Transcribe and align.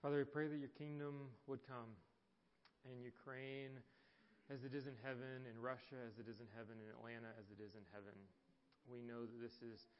Father, 0.00 0.24
we 0.24 0.24
pray 0.24 0.48
that 0.48 0.56
your 0.56 0.72
kingdom 0.80 1.28
would 1.44 1.60
come 1.68 1.92
in 2.88 3.04
Ukraine 3.04 3.76
as 4.48 4.64
it 4.64 4.72
is 4.72 4.88
in 4.88 4.96
heaven, 5.04 5.44
in 5.44 5.60
Russia 5.60 6.00
as 6.08 6.16
it 6.16 6.24
is 6.24 6.40
in 6.40 6.48
heaven, 6.56 6.80
in 6.80 6.88
Atlanta 6.88 7.28
as 7.36 7.52
it 7.52 7.60
is 7.60 7.76
in 7.76 7.84
heaven. 7.92 8.16
We 8.88 9.04
know 9.04 9.28
that 9.28 9.40
this 9.44 9.60
is 9.60 9.92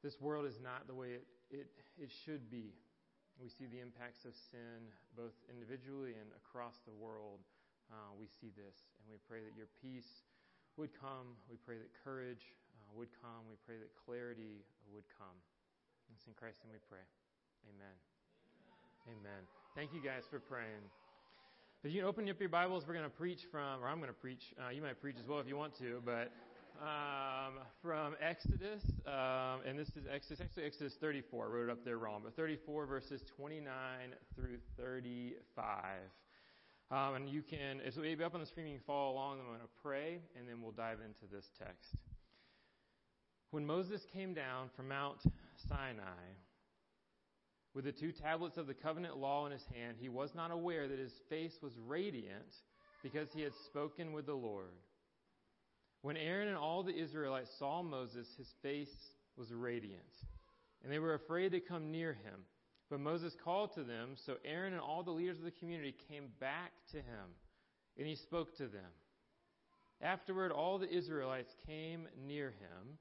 this 0.00 0.16
world 0.16 0.48
is 0.48 0.60
not 0.64 0.88
the 0.88 0.96
way 0.96 1.20
it, 1.20 1.24
it, 1.52 1.68
it 2.00 2.08
should 2.24 2.48
be. 2.48 2.72
We 3.36 3.52
see 3.52 3.68
the 3.68 3.84
impacts 3.84 4.24
of 4.24 4.32
sin 4.32 4.88
both 5.12 5.36
individually 5.48 6.16
and 6.16 6.28
across 6.40 6.80
the 6.88 6.96
world. 6.96 7.44
Uh, 7.92 8.16
we 8.16 8.24
see 8.28 8.48
this, 8.56 8.76
and 9.00 9.04
we 9.12 9.20
pray 9.28 9.44
that 9.44 9.52
your 9.52 9.68
peace 9.80 10.24
would 10.80 10.92
come. 10.96 11.36
We 11.52 11.60
pray 11.60 11.76
that 11.76 11.92
courage 12.00 12.56
uh, 12.80 12.96
would 12.96 13.12
come. 13.20 13.44
We 13.48 13.60
pray 13.64 13.76
that 13.76 13.92
clarity 13.92 14.64
would 14.88 15.04
come. 15.20 15.36
It's 16.12 16.24
in 16.28 16.32
Christ 16.32 16.64
and 16.64 16.72
we 16.72 16.80
pray. 16.88 17.04
Amen. 17.68 18.13
Amen. 19.06 19.44
Thank 19.76 19.92
you 19.92 20.00
guys 20.00 20.22
for 20.30 20.40
praying. 20.40 20.80
If 21.82 21.92
you 21.92 22.06
open 22.06 22.26
up 22.30 22.40
your 22.40 22.48
Bibles, 22.48 22.84
we're 22.88 22.94
going 22.94 23.04
to 23.04 23.10
preach 23.10 23.40
from, 23.50 23.82
or 23.82 23.88
I'm 23.88 23.98
going 23.98 24.08
to 24.08 24.14
preach. 24.14 24.54
Uh, 24.58 24.70
you 24.70 24.80
might 24.80 24.98
preach 24.98 25.16
as 25.20 25.28
well 25.28 25.40
if 25.40 25.46
you 25.46 25.58
want 25.58 25.76
to, 25.76 26.00
but 26.06 26.32
um, 26.80 27.60
from 27.82 28.14
Exodus, 28.18 28.82
um, 29.06 29.60
and 29.66 29.78
this 29.78 29.88
is 29.88 30.06
Exodus, 30.10 30.40
actually 30.40 30.64
Exodus 30.64 30.94
34. 31.02 31.44
I 31.44 31.48
wrote 31.48 31.64
it 31.68 31.70
up 31.70 31.84
there 31.84 31.98
wrong, 31.98 32.22
but 32.24 32.34
34 32.34 32.86
verses 32.86 33.20
29 33.36 33.68
through 34.34 34.56
35. 34.78 35.84
Um, 36.90 37.14
and 37.16 37.28
you 37.28 37.42
can, 37.42 37.82
it'll 37.86 38.02
be 38.02 38.24
up 38.24 38.34
on 38.34 38.40
the 38.40 38.46
screen. 38.46 38.68
You 38.68 38.76
can 38.76 38.84
follow 38.86 39.12
along. 39.12 39.40
I'm 39.40 39.46
going 39.46 39.60
to 39.60 39.82
pray, 39.82 40.20
and 40.38 40.48
then 40.48 40.62
we'll 40.62 40.72
dive 40.72 41.00
into 41.04 41.30
this 41.30 41.50
text. 41.58 41.96
When 43.50 43.66
Moses 43.66 44.06
came 44.10 44.32
down 44.32 44.70
from 44.74 44.88
Mount 44.88 45.18
Sinai 45.68 46.40
with 47.74 47.84
the 47.84 47.92
two 47.92 48.12
tablets 48.12 48.56
of 48.56 48.66
the 48.66 48.74
covenant 48.74 49.16
law 49.16 49.46
in 49.46 49.52
his 49.52 49.64
hand, 49.74 49.96
he 49.98 50.08
was 50.08 50.34
not 50.34 50.50
aware 50.50 50.86
that 50.86 50.98
his 50.98 51.12
face 51.28 51.58
was 51.60 51.72
radiant 51.86 52.54
because 53.02 53.28
he 53.32 53.42
had 53.42 53.52
spoken 53.66 54.12
with 54.12 54.26
the 54.26 54.34
Lord. 54.34 54.72
When 56.02 56.16
Aaron 56.16 56.48
and 56.48 56.56
all 56.56 56.82
the 56.82 56.96
Israelites 56.96 57.50
saw 57.58 57.82
Moses, 57.82 58.28
his 58.38 58.54
face 58.62 58.94
was 59.36 59.52
radiant, 59.52 60.02
and 60.82 60.92
they 60.92 60.98
were 60.98 61.14
afraid 61.14 61.52
to 61.52 61.60
come 61.60 61.90
near 61.90 62.12
him. 62.12 62.44
But 62.90 63.00
Moses 63.00 63.34
called 63.42 63.74
to 63.74 63.82
them, 63.82 64.10
so 64.14 64.36
Aaron 64.44 64.74
and 64.74 64.82
all 64.82 65.02
the 65.02 65.10
leaders 65.10 65.38
of 65.38 65.44
the 65.44 65.50
community 65.50 65.94
came 66.08 66.28
back 66.38 66.72
to 66.92 66.98
him, 66.98 67.34
and 67.98 68.06
he 68.06 68.14
spoke 68.14 68.56
to 68.58 68.66
them. 68.66 68.92
Afterward, 70.00 70.52
all 70.52 70.78
the 70.78 70.92
Israelites 70.94 71.54
came 71.66 72.06
near 72.26 72.50
him 72.50 72.98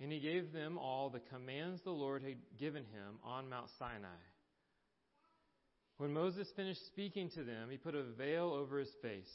and 0.00 0.12
he 0.12 0.20
gave 0.20 0.52
them 0.52 0.78
all 0.78 1.08
the 1.08 1.20
commands 1.20 1.80
the 1.82 1.90
Lord 1.90 2.22
had 2.22 2.36
given 2.58 2.84
him 2.84 3.18
on 3.24 3.48
Mount 3.48 3.68
Sinai. 3.78 4.08
When 5.98 6.12
Moses 6.12 6.48
finished 6.54 6.84
speaking 6.86 7.30
to 7.30 7.42
them, 7.42 7.68
he 7.70 7.78
put 7.78 7.94
a 7.94 8.02
veil 8.02 8.52
over 8.52 8.78
his 8.78 8.92
face. 9.00 9.32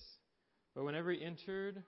But 0.76 0.84
whenever 0.84 1.12
he 1.12 1.23
entered 1.23 1.81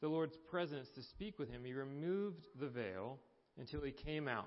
the 0.00 0.08
Lord's 0.08 0.36
presence 0.50 0.88
to 0.94 1.02
speak 1.02 1.38
with 1.38 1.50
him, 1.50 1.64
he 1.64 1.72
removed 1.72 2.46
the 2.60 2.68
veil 2.68 3.18
until 3.58 3.80
he 3.80 3.90
came 3.90 4.28
out. 4.28 4.44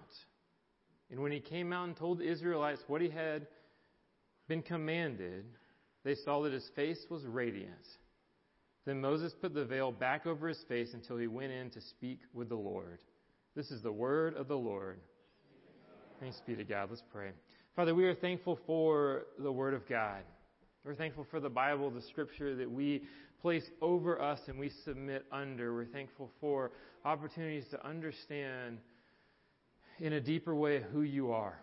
And 1.10 1.20
when 1.20 1.32
he 1.32 1.40
came 1.40 1.73
out 1.73 1.88
and 1.88 1.98
told 1.98 2.20
the 2.20 2.30
Israelites 2.30 2.84
what 2.88 3.02
he 3.02 3.10
had 3.10 3.48
been 4.48 4.62
commanded, 4.62 5.45
they 6.04 6.16
saw 6.16 6.42
that 6.44 6.54
his 6.54 6.70
face 6.76 7.06
was 7.10 7.26
radiant. 7.26 7.88
Then 8.86 9.02
Moses 9.02 9.34
put 9.34 9.54
the 9.54 9.66
veil 9.66 9.92
back 9.92 10.26
over 10.26 10.48
his 10.48 10.64
face 10.68 10.94
until 10.94 11.18
he 11.18 11.28
went 11.28 11.52
in 11.52 11.70
to 11.72 11.82
speak 11.82 12.20
with 12.34 12.50
the 12.50 12.56
Lord. 12.56 13.00
This 13.54 13.70
is 13.70 13.82
the 13.82 13.92
word 13.92 14.36
of 14.38 14.48
the 14.48 14.58
Lord. 14.58 14.98
Thanks 16.22 16.42
be 16.48 16.56
to 16.56 16.64
God. 16.64 16.88
Let's 16.90 17.04
pray. 17.12 17.32
Father, 17.76 17.94
we 17.94 18.06
are 18.06 18.16
thankful 18.16 18.58
for 18.66 19.24
the 19.40 19.52
word 19.52 19.74
of 19.74 19.88
God. 19.90 20.22
We're 20.86 20.96
thankful 20.96 21.28
for 21.30 21.42
the 21.42 21.50
Bible, 21.50 21.90
the 21.90 22.02
scripture 22.02 22.56
that 22.56 22.72
we 22.72 23.04
place 23.42 23.66
over 23.82 24.22
us 24.22 24.40
and 24.48 24.58
we 24.58 24.72
submit 24.86 25.26
under. 25.34 25.73
We're 25.73 25.84
thankful 25.84 26.32
for 26.40 26.72
opportunities 27.04 27.66
to 27.72 27.86
understand 27.86 28.78
in 30.00 30.14
a 30.14 30.22
deeper 30.22 30.56
way 30.56 30.82
who 30.94 31.02
you 31.02 31.34
are. 31.34 31.60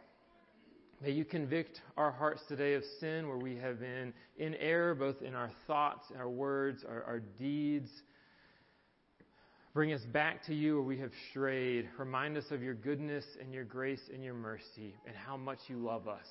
May 1.00 1.12
you 1.12 1.24
convict 1.24 1.80
our 1.96 2.10
hearts 2.10 2.42
today 2.48 2.74
of 2.74 2.82
sin 3.00 3.28
where 3.28 3.38
we 3.38 3.56
have 3.56 3.80
been 3.80 4.12
in 4.36 4.54
error, 4.56 4.94
both 4.94 5.22
in 5.22 5.34
our 5.34 5.50
thoughts, 5.66 6.08
our 6.18 6.28
words, 6.28 6.84
our, 6.86 7.02
our 7.04 7.20
deeds. 7.38 7.88
Bring 9.78 9.92
us 9.92 10.04
back 10.12 10.44
to 10.46 10.54
you 10.56 10.74
where 10.74 10.82
we 10.82 10.98
have 10.98 11.12
strayed. 11.30 11.88
Remind 11.98 12.36
us 12.36 12.46
of 12.50 12.64
your 12.64 12.74
goodness 12.74 13.24
and 13.40 13.54
your 13.54 13.62
grace 13.62 14.00
and 14.12 14.24
your 14.24 14.34
mercy 14.34 14.96
and 15.06 15.14
how 15.14 15.36
much 15.36 15.60
you 15.68 15.76
love 15.76 16.08
us. 16.08 16.26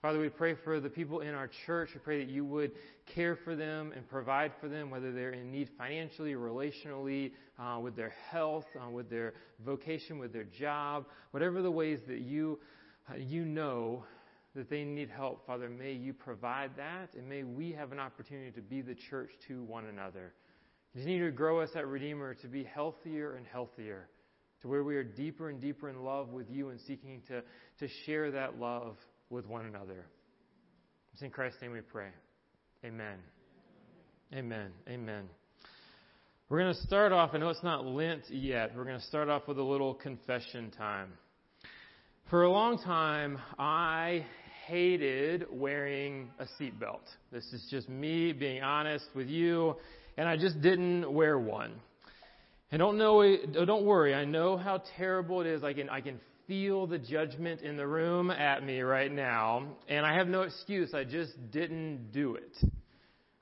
Father, 0.00 0.20
we 0.20 0.28
pray 0.28 0.54
for 0.62 0.78
the 0.78 0.88
people 0.88 1.22
in 1.22 1.34
our 1.34 1.50
church. 1.66 1.88
We 1.92 1.98
pray 1.98 2.24
that 2.24 2.30
you 2.30 2.44
would 2.44 2.70
care 3.16 3.34
for 3.34 3.56
them 3.56 3.92
and 3.96 4.08
provide 4.08 4.52
for 4.60 4.68
them, 4.68 4.90
whether 4.90 5.10
they're 5.10 5.32
in 5.32 5.50
need 5.50 5.70
financially, 5.76 6.34
relationally, 6.34 7.32
uh, 7.58 7.80
with 7.80 7.96
their 7.96 8.14
health, 8.30 8.66
uh, 8.80 8.88
with 8.88 9.10
their 9.10 9.34
vocation, 9.66 10.20
with 10.20 10.32
their 10.32 10.46
job, 10.56 11.06
whatever 11.32 11.62
the 11.62 11.70
ways 11.72 11.98
that 12.06 12.20
you, 12.20 12.60
uh, 13.10 13.16
you 13.16 13.44
know 13.44 14.04
that 14.54 14.70
they 14.70 14.84
need 14.84 15.10
help. 15.10 15.44
Father, 15.48 15.68
may 15.68 15.94
you 15.94 16.12
provide 16.12 16.70
that, 16.76 17.12
and 17.18 17.28
may 17.28 17.42
we 17.42 17.72
have 17.72 17.90
an 17.90 17.98
opportunity 17.98 18.52
to 18.52 18.62
be 18.62 18.82
the 18.82 18.94
church 18.94 19.30
to 19.48 19.64
one 19.64 19.86
another. 19.86 20.32
Continue 20.92 21.24
to 21.24 21.32
grow 21.32 21.60
us 21.60 21.70
at 21.74 21.86
Redeemer 21.86 22.34
to 22.34 22.48
be 22.48 22.64
healthier 22.64 23.36
and 23.36 23.46
healthier, 23.46 24.08
to 24.60 24.68
where 24.68 24.84
we 24.84 24.94
are 24.96 25.02
deeper 25.02 25.48
and 25.48 25.58
deeper 25.58 25.88
in 25.88 26.04
love 26.04 26.28
with 26.28 26.50
you 26.50 26.68
and 26.68 26.78
seeking 26.86 27.22
to, 27.28 27.42
to 27.80 27.88
share 28.04 28.30
that 28.30 28.58
love 28.58 28.96
with 29.30 29.46
one 29.46 29.64
another. 29.64 30.04
It's 31.14 31.22
in 31.22 31.30
Christ's 31.30 31.62
name 31.62 31.72
we 31.72 31.80
pray. 31.80 32.08
Amen. 32.84 33.16
Amen. 34.34 34.70
Amen. 34.86 35.24
We're 36.50 36.60
going 36.60 36.74
to 36.74 36.80
start 36.82 37.12
off, 37.12 37.30
I 37.32 37.38
know 37.38 37.48
it's 37.48 37.62
not 37.62 37.86
Lent 37.86 38.24
yet, 38.28 38.76
we're 38.76 38.84
going 38.84 39.00
to 39.00 39.06
start 39.06 39.30
off 39.30 39.48
with 39.48 39.58
a 39.58 39.62
little 39.62 39.94
confession 39.94 40.70
time. 40.76 41.14
For 42.28 42.42
a 42.42 42.50
long 42.50 42.76
time, 42.78 43.38
I 43.58 44.26
hated 44.66 45.46
wearing 45.50 46.30
a 46.38 46.44
seatbelt. 46.60 47.00
This 47.32 47.44
is 47.54 47.66
just 47.70 47.88
me 47.88 48.32
being 48.32 48.62
honest 48.62 49.06
with 49.14 49.28
you 49.28 49.76
and 50.16 50.28
I 50.28 50.36
just 50.36 50.60
didn't 50.60 51.12
wear 51.12 51.38
one. 51.38 51.72
And 52.70 52.78
don't 52.78 52.96
know, 52.96 53.22
uh, 53.22 53.64
don't 53.64 53.84
worry. 53.84 54.14
I 54.14 54.24
know 54.24 54.56
how 54.56 54.82
terrible 54.96 55.40
it 55.42 55.46
is. 55.46 55.62
I 55.62 55.72
can, 55.74 55.90
I 55.90 56.00
can 56.00 56.18
feel 56.46 56.86
the 56.86 56.98
judgment 56.98 57.60
in 57.60 57.76
the 57.76 57.86
room 57.86 58.30
at 58.30 58.64
me 58.64 58.80
right 58.80 59.12
now, 59.12 59.76
and 59.88 60.04
I 60.06 60.14
have 60.14 60.26
no 60.26 60.42
excuse. 60.42 60.94
I 60.94 61.04
just 61.04 61.32
didn't 61.50 62.12
do 62.12 62.36
it. 62.36 62.56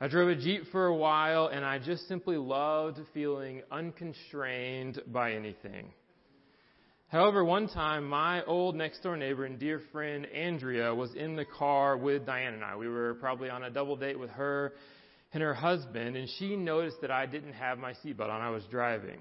I 0.01 0.09
drove 0.09 0.31
a 0.31 0.35
Jeep 0.35 0.63
for 0.73 0.87
a 0.87 0.97
while, 0.97 1.49
and 1.49 1.65
I 1.65 1.79
just 1.79 2.09
simply 2.09 2.37
loved 2.37 2.99
feeling 3.13 3.63
unconstrained 3.71 5.01
by 5.07 5.33
anything. 5.33 5.93
However, 7.09 7.45
one 7.45 7.69
time, 7.69 8.09
my 8.09 8.45
old 8.45 8.77
next 8.77 9.03
door 9.03 9.17
neighbor 9.17 9.45
and 9.45 9.59
dear 9.59 9.81
friend 9.91 10.27
Andrea 10.27 10.95
was 10.95 11.13
in 11.15 11.35
the 11.35 11.45
car 11.45 11.97
with 11.97 12.25
Diane 12.25 12.55
and 12.55 12.65
I. 12.65 12.77
We 12.77 12.89
were 12.89 13.15
probably 13.15 13.51
on 13.51 13.65
a 13.65 13.71
double 13.71 13.97
date 13.97 14.19
with 14.19 14.31
her 14.31 14.75
and 15.33 15.43
her 15.43 15.55
husband, 15.55 16.17
and 16.17 16.29
she 16.39 16.57
noticed 16.57 17.01
that 17.03 17.11
I 17.11 17.27
didn't 17.27 17.53
have 17.53 17.79
my 17.79 17.93
seatbelt 18.05 18.31
on. 18.31 18.41
I 18.41 18.51
was 18.51 18.65
driving. 18.71 19.21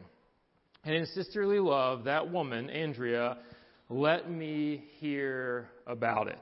And 0.84 0.96
in 0.96 1.06
sisterly 1.08 1.60
love, 1.60 2.06
that 2.06 2.32
woman, 2.32 2.70
Andrea, 2.70 3.38
let 3.90 4.30
me 4.30 4.86
hear 5.00 5.70
about 5.86 6.28
it. 6.28 6.40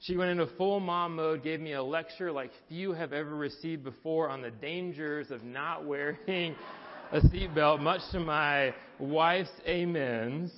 She 0.00 0.16
went 0.16 0.30
into 0.30 0.46
full 0.58 0.80
mom 0.80 1.16
mode, 1.16 1.42
gave 1.42 1.60
me 1.60 1.72
a 1.72 1.82
lecture 1.82 2.30
like 2.30 2.50
few 2.68 2.92
have 2.92 3.12
ever 3.12 3.34
received 3.34 3.82
before 3.82 4.28
on 4.28 4.42
the 4.42 4.50
dangers 4.50 5.30
of 5.30 5.42
not 5.42 5.86
wearing 5.86 6.54
a 7.10 7.20
seatbelt, 7.20 7.80
much 7.80 8.02
to 8.12 8.20
my 8.20 8.74
wife's 8.98 9.50
amens. 9.66 10.52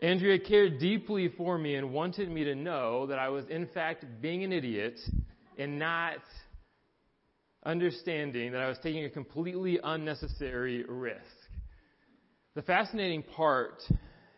Andrea 0.00 0.38
cared 0.38 0.78
deeply 0.78 1.28
for 1.36 1.58
me 1.58 1.74
and 1.74 1.92
wanted 1.92 2.30
me 2.30 2.44
to 2.44 2.54
know 2.54 3.06
that 3.06 3.18
I 3.18 3.28
was, 3.28 3.44
in 3.48 3.66
fact, 3.68 4.04
being 4.20 4.44
an 4.44 4.52
idiot 4.52 4.98
and 5.58 5.78
not 5.78 6.18
understanding 7.64 8.52
that 8.52 8.60
I 8.60 8.68
was 8.68 8.78
taking 8.82 9.04
a 9.04 9.10
completely 9.10 9.78
unnecessary 9.82 10.84
risk. 10.88 11.20
The 12.54 12.62
fascinating 12.62 13.22
part 13.22 13.82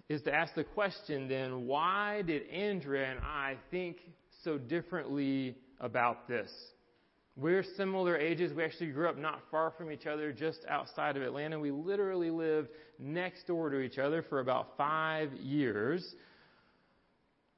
is 0.09 0.23
to 0.23 0.35
ask 0.35 0.55
the 0.55 0.65
question 0.65 1.29
then, 1.29 1.67
why 1.67 2.23
did 2.23 2.49
Andrea 2.49 3.11
and 3.11 3.21
I 3.21 3.57
think 3.71 3.97
so 4.43 4.59
differently 4.59 5.57
about 5.81 6.29
this? 6.29 6.51
We're 7.37 7.65
similar 7.77 8.17
ages. 8.17 8.53
We 8.53 8.63
actually 8.63 8.93
grew 8.93 9.09
up 9.09 9.19
not 9.19 9.41
far 9.51 9.73
from 9.77 9.91
each 9.91 10.07
other, 10.07 10.33
just 10.33 10.61
outside 10.69 11.17
of 11.17 11.23
Atlanta. 11.23 11.59
We 11.59 11.73
literally 11.73 12.31
lived 12.31 12.69
next 13.01 13.49
door 13.49 13.71
to 13.71 13.81
each 13.81 13.99
other 13.99 14.23
for 14.23 14.39
about 14.39 14.77
five 14.77 15.33
years. 15.33 16.15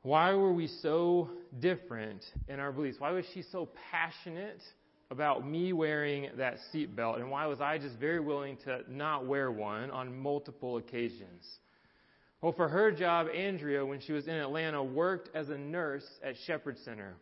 Why 0.07 0.35
were 0.35 0.53
we 0.53 0.69
so 0.69 1.31
different 1.59 2.25
in 2.47 2.61
our 2.61 2.71
beliefs? 2.71 3.01
Why 3.01 3.11
was 3.11 3.25
she 3.35 3.43
so 3.43 3.69
passionate 3.91 4.63
about 5.11 5.45
me 5.45 5.73
wearing 5.73 6.29
that 6.37 6.59
seatbelt? 6.73 7.17
And 7.17 7.29
why 7.29 7.47
was 7.47 7.61
I 7.61 7.79
just 7.79 7.97
very 7.97 8.21
willing 8.21 8.57
to 8.59 8.83
not 8.89 9.27
wear 9.27 9.51
one 9.51 9.91
on 9.91 10.17
multiple 10.17 10.77
occasions? 10.77 11.45
Well, 12.41 12.53
for 12.53 12.69
her 12.69 12.93
job, 12.93 13.27
Andrea, 13.35 13.85
when 13.85 13.99
she 13.99 14.13
was 14.13 14.29
in 14.29 14.35
Atlanta, 14.35 14.81
worked 14.81 15.35
as 15.35 15.49
a 15.49 15.59
nurse 15.59 16.07
at 16.23 16.37
Shepherd 16.47 16.79
Center. 16.85 17.17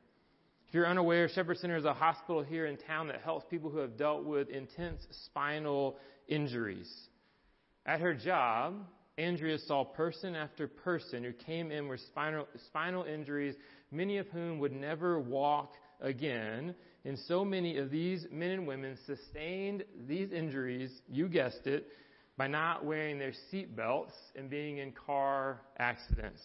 If 0.69 0.75
you're 0.75 0.87
unaware, 0.87 1.27
Shepherd 1.31 1.57
Center 1.57 1.79
is 1.79 1.87
a 1.87 1.95
hospital 1.95 2.43
here 2.43 2.67
in 2.67 2.77
town 2.77 3.09
that 3.09 3.23
helps 3.23 3.47
people 3.49 3.71
who 3.71 3.79
have 3.79 3.97
dealt 3.97 4.25
with 4.25 4.51
intense 4.51 5.07
spinal 5.25 5.97
injuries. 6.29 6.93
At 7.87 8.01
her 8.01 8.13
job, 8.13 8.75
Andrea 9.17 9.59
saw 9.59 9.85
person 9.85 10.35
after 10.35 10.67
person 10.67 11.23
who 11.23 11.33
came 11.33 11.71
in 11.71 11.89
with 11.89 12.01
spinal, 12.01 12.49
spinal 12.67 13.05
injuries, 13.05 13.55
many 13.91 14.19
of 14.19 14.27
whom 14.29 14.59
would 14.59 14.73
never 14.73 15.21
walk 15.21 15.75
again. 16.01 16.75
And 17.05 17.19
so 17.29 17.45
many 17.45 17.79
of 17.79 17.91
these 17.91 18.27
men 18.33 18.51
and 18.51 18.67
women 18.67 18.99
sustained 19.07 19.85
these 20.09 20.33
injuries, 20.33 20.91
you 21.09 21.29
guessed 21.29 21.67
it, 21.67 21.87
by 22.37 22.49
not 22.49 22.85
wearing 22.85 23.19
their 23.19 23.35
seat 23.51 23.77
belts 23.77 24.15
and 24.35 24.51
being 24.51 24.79
in 24.79 24.93
car 24.93 25.61
accidents. 25.79 26.43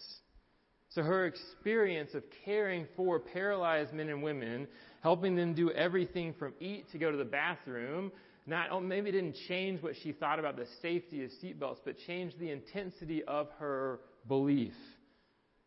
So 0.90 1.02
her 1.02 1.26
experience 1.26 2.14
of 2.14 2.24
caring 2.44 2.86
for 2.96 3.18
paralyzed 3.18 3.92
men 3.92 4.08
and 4.08 4.22
women, 4.22 4.68
helping 5.02 5.34
them 5.34 5.54
do 5.54 5.70
everything 5.70 6.34
from 6.34 6.52
eat 6.60 6.90
to 6.92 6.98
go 6.98 7.10
to 7.10 7.16
the 7.16 7.24
bathroom, 7.24 8.12
not 8.50 8.68
oh, 8.70 8.80
maybe 8.80 9.10
didn't 9.10 9.36
change 9.48 9.82
what 9.82 9.94
she 10.02 10.12
thought 10.12 10.38
about 10.38 10.56
the 10.56 10.66
safety 10.82 11.24
of 11.24 11.30
seatbelts, 11.42 11.78
but 11.84 11.96
changed 12.06 12.38
the 12.38 12.50
intensity 12.50 13.24
of 13.24 13.48
her 13.58 14.00
belief. 14.28 14.74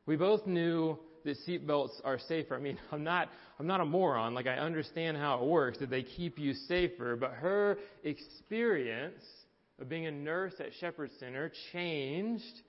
We 0.05 0.17
both 0.17 0.45
knew 0.45 0.99
that 1.23 1.37
seatbelts 1.47 2.01
are 2.03 2.19
safer. 2.19 2.55
I 2.55 2.59
mean, 2.59 2.77
I'm 2.91 3.03
not 3.03 3.29
I'm 3.59 3.67
not 3.67 3.81
a 3.81 3.85
moron. 3.85 4.33
Like 4.33 4.47
I 4.47 4.55
understand 4.55 5.17
how 5.17 5.39
it 5.39 5.45
works 5.45 5.79
that 5.79 5.89
they 5.89 6.03
keep 6.03 6.37
you 6.37 6.53
safer, 6.53 7.15
but 7.15 7.31
her 7.31 7.77
experience 8.03 9.23
of 9.79 9.89
being 9.89 10.05
a 10.05 10.11
nurse 10.11 10.53
at 10.59 10.67
Shepherd 10.79 11.09
Center 11.19 11.51
changed 11.71 12.61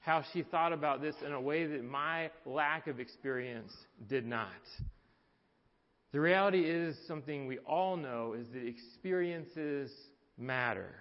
how 0.00 0.24
she 0.32 0.42
thought 0.42 0.72
about 0.72 1.00
this 1.00 1.14
in 1.24 1.32
a 1.32 1.40
way 1.40 1.64
that 1.64 1.84
my 1.84 2.30
lack 2.44 2.88
of 2.88 2.98
experience 2.98 3.72
did 4.08 4.26
not. 4.26 4.50
The 6.12 6.20
reality 6.20 6.60
is 6.60 6.96
something 7.08 7.46
we 7.46 7.58
all 7.60 7.96
know 7.96 8.34
is 8.38 8.46
that 8.52 8.66
experiences 8.66 9.90
matter. 10.36 10.94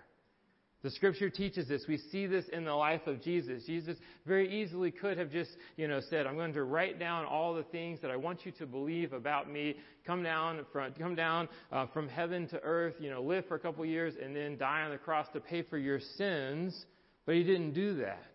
The 0.83 0.89
scripture 0.89 1.29
teaches 1.29 1.67
this. 1.67 1.83
We 1.87 1.97
see 1.97 2.25
this 2.25 2.45
in 2.51 2.65
the 2.65 2.73
life 2.73 3.05
of 3.05 3.21
Jesus. 3.21 3.65
Jesus 3.65 3.97
very 4.25 4.61
easily 4.61 4.89
could 4.89 5.17
have 5.17 5.29
just, 5.29 5.51
you 5.77 5.87
know, 5.87 6.01
said, 6.09 6.25
I'm 6.25 6.35
going 6.35 6.53
to 6.53 6.63
write 6.63 6.97
down 6.97 7.25
all 7.25 7.53
the 7.53 7.63
things 7.63 7.99
that 8.01 8.09
I 8.09 8.15
want 8.15 8.45
you 8.45 8.51
to 8.53 8.65
believe 8.65 9.13
about 9.13 9.51
me. 9.51 9.75
Come 10.07 10.23
down 10.23 10.65
from, 10.71 10.93
come 10.93 11.13
down 11.13 11.49
uh, 11.71 11.85
from 11.87 12.07
heaven 12.07 12.47
to 12.47 12.59
earth, 12.63 12.95
you 12.99 13.11
know, 13.11 13.21
live 13.21 13.45
for 13.47 13.55
a 13.55 13.59
couple 13.59 13.85
years 13.85 14.15
and 14.19 14.35
then 14.35 14.57
die 14.57 14.81
on 14.81 14.91
the 14.91 14.97
cross 14.97 15.27
to 15.33 15.39
pay 15.39 15.61
for 15.61 15.77
your 15.77 15.99
sins. 16.17 16.85
But 17.27 17.35
he 17.35 17.43
didn't 17.43 17.73
do 17.73 17.97
that. 17.97 18.33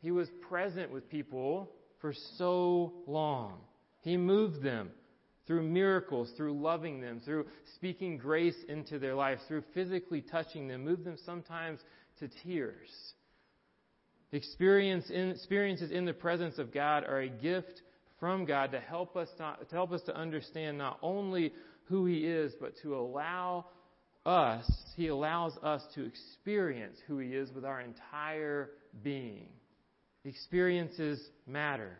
He 0.00 0.12
was 0.12 0.28
present 0.48 0.90
with 0.90 1.10
people 1.10 1.68
for 2.00 2.14
so 2.38 2.94
long. 3.06 3.58
He 4.00 4.16
moved 4.16 4.62
them 4.62 4.90
through 5.50 5.64
miracles, 5.64 6.30
through 6.36 6.52
loving 6.52 7.00
them, 7.00 7.20
through 7.24 7.44
speaking 7.74 8.16
grace 8.16 8.54
into 8.68 9.00
their 9.00 9.16
lives, 9.16 9.42
through 9.48 9.64
physically 9.74 10.20
touching 10.20 10.68
them, 10.68 10.84
move 10.84 11.02
them 11.02 11.16
sometimes 11.26 11.80
to 12.20 12.28
tears. 12.44 12.88
Experience 14.30 15.10
in, 15.10 15.30
experiences 15.30 15.90
in 15.90 16.04
the 16.04 16.12
presence 16.12 16.60
of 16.60 16.72
God 16.72 17.02
are 17.02 17.22
a 17.22 17.28
gift 17.28 17.82
from 18.20 18.44
God 18.44 18.70
to 18.70 18.78
help 18.78 19.16
us 19.16 19.28
not, 19.40 19.68
to 19.68 19.74
help 19.74 19.90
us 19.90 20.02
to 20.02 20.14
understand 20.14 20.78
not 20.78 21.00
only 21.02 21.52
who 21.86 22.06
He 22.06 22.18
is, 22.18 22.52
but 22.60 22.74
to 22.84 22.94
allow 22.94 23.66
us, 24.24 24.70
He 24.94 25.08
allows 25.08 25.56
us 25.64 25.82
to 25.96 26.04
experience 26.04 26.96
who 27.08 27.18
He 27.18 27.30
is 27.30 27.50
with 27.50 27.64
our 27.64 27.80
entire 27.80 28.70
being. 29.02 29.48
Experiences 30.24 31.20
matter. 31.44 31.98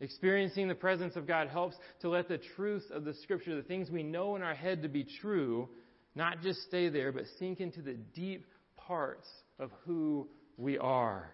Experiencing 0.00 0.68
the 0.68 0.74
presence 0.74 1.16
of 1.16 1.26
God 1.26 1.48
helps 1.48 1.76
to 2.00 2.10
let 2.10 2.28
the 2.28 2.38
truth 2.54 2.84
of 2.92 3.04
the 3.04 3.14
Scripture, 3.22 3.56
the 3.56 3.62
things 3.62 3.90
we 3.90 4.02
know 4.02 4.36
in 4.36 4.42
our 4.42 4.54
head 4.54 4.82
to 4.82 4.88
be 4.88 5.06
true, 5.20 5.68
not 6.14 6.42
just 6.42 6.60
stay 6.62 6.88
there, 6.88 7.12
but 7.12 7.24
sink 7.38 7.60
into 7.60 7.80
the 7.80 7.94
deep 8.14 8.44
parts 8.76 9.26
of 9.58 9.70
who 9.84 10.28
we 10.58 10.76
are. 10.76 11.30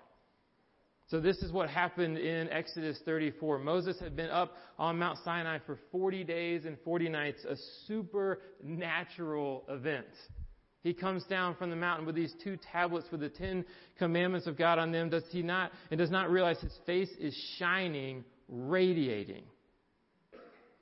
So 1.08 1.20
this 1.20 1.38
is 1.38 1.52
what 1.52 1.68
happened 1.68 2.16
in 2.16 2.48
Exodus 2.50 2.98
34. 3.04 3.58
Moses 3.58 3.98
had 4.00 4.16
been 4.16 4.30
up 4.30 4.54
on 4.78 4.98
Mount 4.98 5.18
Sinai 5.24 5.58
for 5.66 5.78
40 5.90 6.24
days 6.24 6.64
and 6.64 6.78
40 6.84 7.08
nights, 7.10 7.44
a 7.44 7.56
supernatural 7.86 9.64
event. 9.68 10.06
He 10.82 10.94
comes 10.94 11.24
down 11.24 11.54
from 11.56 11.70
the 11.70 11.76
mountain 11.76 12.06
with 12.06 12.14
these 12.14 12.34
two 12.42 12.56
tablets 12.72 13.06
with 13.12 13.20
the 13.20 13.28
Ten 13.28 13.64
Commandments 13.98 14.46
of 14.46 14.56
God 14.56 14.78
on 14.78 14.90
them. 14.90 15.10
Does 15.10 15.24
he 15.30 15.42
not, 15.42 15.70
and 15.90 15.98
does 15.98 16.10
not 16.10 16.30
realize 16.30 16.58
his 16.60 16.76
face 16.86 17.10
is 17.20 17.36
shining 17.58 18.24
radiating. 18.52 19.44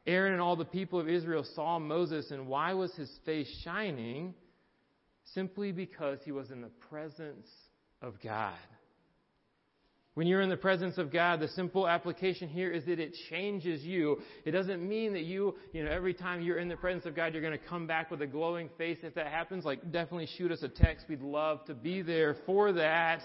Aaron 0.07 0.33
and 0.33 0.43
all 0.43 0.57
the 0.57 0.65
people 0.65 0.99
of 0.99 1.09
Israel 1.09 1.47
saw 1.55 1.79
Moses, 1.79 2.31
and 2.31 2.49
why 2.49 2.75
was 2.75 2.93
his 2.95 3.11
face 3.25 3.49
shining? 3.65 4.35
Simply 5.35 5.71
because 5.71 6.19
he 6.25 6.33
was 6.33 6.51
in 6.51 6.61
the 6.61 6.71
presence 6.91 7.49
of 8.03 8.15
God. 8.23 8.55
When 10.15 10.27
you're 10.27 10.41
in 10.41 10.51
the 10.51 10.57
presence 10.57 10.99
of 10.99 11.13
God, 11.13 11.39
the 11.39 11.49
simple 11.49 11.87
application 11.87 12.49
here 12.49 12.73
is 12.73 12.85
that 12.87 12.99
it 12.99 13.15
changes 13.31 13.85
you. 13.85 14.21
It 14.45 14.51
doesn't 14.51 14.87
mean 14.87 15.13
that 15.13 15.23
you, 15.23 15.55
you 15.73 15.85
know, 15.85 15.91
every 15.91 16.15
time 16.15 16.43
you're 16.43 16.59
in 16.59 16.69
the 16.69 16.77
presence 16.77 17.07
of 17.07 17.15
God, 17.15 17.33
you're 17.33 17.43
going 17.43 17.57
to 17.57 17.65
come 17.65 17.87
back 17.87 18.11
with 18.11 18.21
a 18.21 18.27
glowing 18.27 18.69
face. 18.77 18.99
If 19.03 19.15
that 19.15 19.29
happens, 19.29 19.65
like, 19.65 19.93
definitely 19.93 20.29
shoot 20.37 20.51
us 20.51 20.63
a 20.63 20.69
text. 20.69 21.07
We'd 21.09 21.23
love 21.23 21.65
to 21.67 21.75
be 21.75 22.03
there 22.03 22.37
for 22.45 22.73
that. 22.73 23.21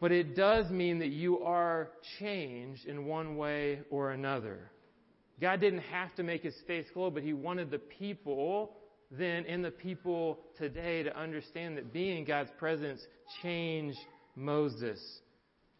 But 0.00 0.12
it 0.12 0.34
does 0.34 0.70
mean 0.70 0.98
that 1.00 1.10
you 1.10 1.40
are 1.40 1.90
changed 2.18 2.86
in 2.86 3.04
one 3.04 3.36
way 3.36 3.80
or 3.90 4.12
another. 4.12 4.70
God 5.40 5.60
didn't 5.60 5.80
have 5.80 6.14
to 6.16 6.22
make 6.22 6.42
his 6.42 6.56
face 6.66 6.86
glow, 6.92 7.10
but 7.10 7.22
he 7.22 7.32
wanted 7.32 7.70
the 7.70 7.78
people 7.78 8.76
then 9.10 9.44
and 9.46 9.64
the 9.64 9.70
people 9.70 10.38
today 10.56 11.02
to 11.02 11.18
understand 11.18 11.76
that 11.76 11.92
being 11.92 12.18
in 12.18 12.24
God's 12.24 12.50
presence 12.58 13.00
changed 13.42 13.98
Moses. 14.36 15.00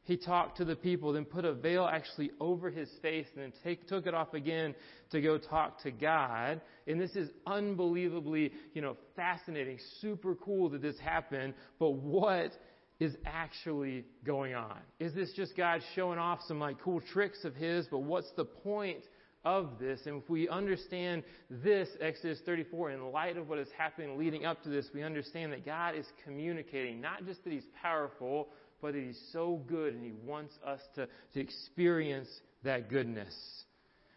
He 0.03 0.17
talked 0.17 0.57
to 0.57 0.65
the 0.65 0.75
people, 0.75 1.13
then 1.13 1.25
put 1.25 1.45
a 1.45 1.53
veil 1.53 1.89
actually 1.91 2.33
over 2.41 2.71
his 2.71 2.89
face, 3.01 3.27
and 3.35 3.45
then 3.45 3.53
take, 3.63 3.87
took 3.87 4.07
it 4.07 4.15
off 4.15 4.35
again 4.35 4.75
to 5.13 5.21
go 5.21 5.39
talk 5.39 5.81
to 5.83 5.93
God. 5.93 6.61
And 6.89 7.01
this 7.01 7.15
is 7.15 7.29
unbelievably, 7.47 8.53
you 8.75 8.83
know, 8.83 8.97
fascinating, 9.15 9.79
super 10.01 10.35
cool 10.35 10.71
that 10.71 10.83
this 10.83 10.99
happened. 10.99 11.55
But 11.79 11.91
what 11.91 12.51
is 13.00 13.17
actually 13.25 14.05
going 14.25 14.55
on? 14.55 14.76
Is 15.00 15.14
this 15.14 15.33
just 15.33 15.57
God 15.57 15.80
showing 15.97 16.19
off 16.19 16.40
some 16.47 16.61
like 16.61 16.80
cool 16.80 17.00
tricks 17.00 17.45
of 17.45 17.57
His? 17.57 17.87
But 17.90 18.00
what's 18.00 18.30
the 18.37 18.45
point 18.45 19.02
of 19.45 19.78
this? 19.80 20.00
And 20.04 20.23
if 20.23 20.28
we 20.28 20.49
understand 20.49 21.25
this, 21.49 21.88
Exodus 22.00 22.38
34, 22.45 22.90
in 22.92 23.11
light 23.11 23.38
of 23.38 23.49
what 23.49 23.59
is 23.59 23.69
happening 23.76 24.19
leading 24.19 24.45
up 24.45 24.62
to 24.64 24.69
this, 24.69 24.87
we 24.95 25.02
understand 25.02 25.52
that 25.52 25.64
God 25.64 25.97
is 25.97 26.07
communicating, 26.25 27.00
not 27.00 27.25
just 27.25 27.42
that 27.45 27.52
He's 27.52 27.66
powerful, 27.83 28.49
but 28.83 28.92
that 28.92 29.02
He's 29.02 29.21
so 29.33 29.62
good 29.66 29.95
and 29.95 30.04
He 30.04 30.12
wants 30.12 30.52
us 30.64 30.80
to, 30.97 31.09
to 31.33 31.40
experience 31.40 32.28
that 32.64 32.90
goodness. 32.90 33.35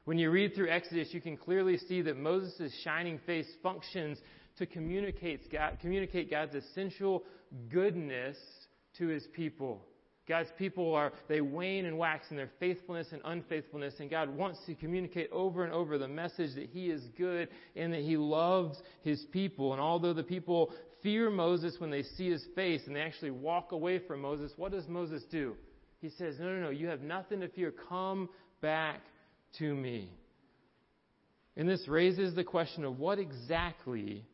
When 0.03 0.17
you 0.17 0.29
read 0.29 0.53
through 0.53 0.69
Exodus, 0.69 1.13
you 1.13 1.21
can 1.21 1.37
clearly 1.37 1.77
see 1.77 2.01
that 2.01 2.17
Moses' 2.17 2.73
shining 2.83 3.19
face 3.25 3.47
functions 3.63 4.17
to 4.57 4.65
communicate, 4.65 5.49
God, 5.49 5.77
communicate 5.79 6.29
God's 6.29 6.53
essential 6.55 7.23
goodness 7.69 8.35
to 8.97 9.07
his 9.07 9.25
people. 9.33 9.85
God's 10.27 10.49
people 10.57 10.95
are, 10.95 11.11
they 11.27 11.41
wane 11.41 11.85
and 11.85 11.97
wax 11.97 12.27
in 12.29 12.37
their 12.37 12.49
faithfulness 12.59 13.07
and 13.11 13.21
unfaithfulness, 13.25 13.95
and 13.99 14.09
God 14.09 14.29
wants 14.29 14.59
to 14.67 14.75
communicate 14.75 15.29
over 15.31 15.65
and 15.65 15.73
over 15.73 15.97
the 15.97 16.07
message 16.07 16.55
that 16.55 16.69
He 16.71 16.89
is 16.89 17.01
good 17.17 17.49
and 17.75 17.91
that 17.91 18.01
He 18.01 18.15
loves 18.15 18.77
His 19.01 19.25
people. 19.31 19.73
And 19.73 19.81
although 19.81 20.13
the 20.13 20.23
people 20.23 20.71
fear 21.01 21.29
Moses 21.29 21.75
when 21.77 21.91
they 21.91 22.03
see 22.03 22.29
His 22.29 22.45
face 22.55 22.81
and 22.87 22.95
they 22.95 23.01
actually 23.01 23.31
walk 23.31 23.73
away 23.73 23.99
from 23.99 24.21
Moses, 24.21 24.53
what 24.55 24.71
does 24.71 24.87
Moses 24.87 25.23
do? 25.29 25.57
He 25.99 26.09
says, 26.09 26.35
No, 26.39 26.45
no, 26.45 26.61
no, 26.61 26.69
you 26.69 26.87
have 26.87 27.01
nothing 27.01 27.41
to 27.41 27.49
fear. 27.49 27.73
Come 27.89 28.29
back 28.61 29.01
to 29.59 29.75
me. 29.75 30.09
And 31.57 31.67
this 31.67 31.85
raises 31.87 32.33
the 32.33 32.45
question 32.45 32.85
of 32.85 32.97
what 32.97 33.19
exactly 33.19 34.25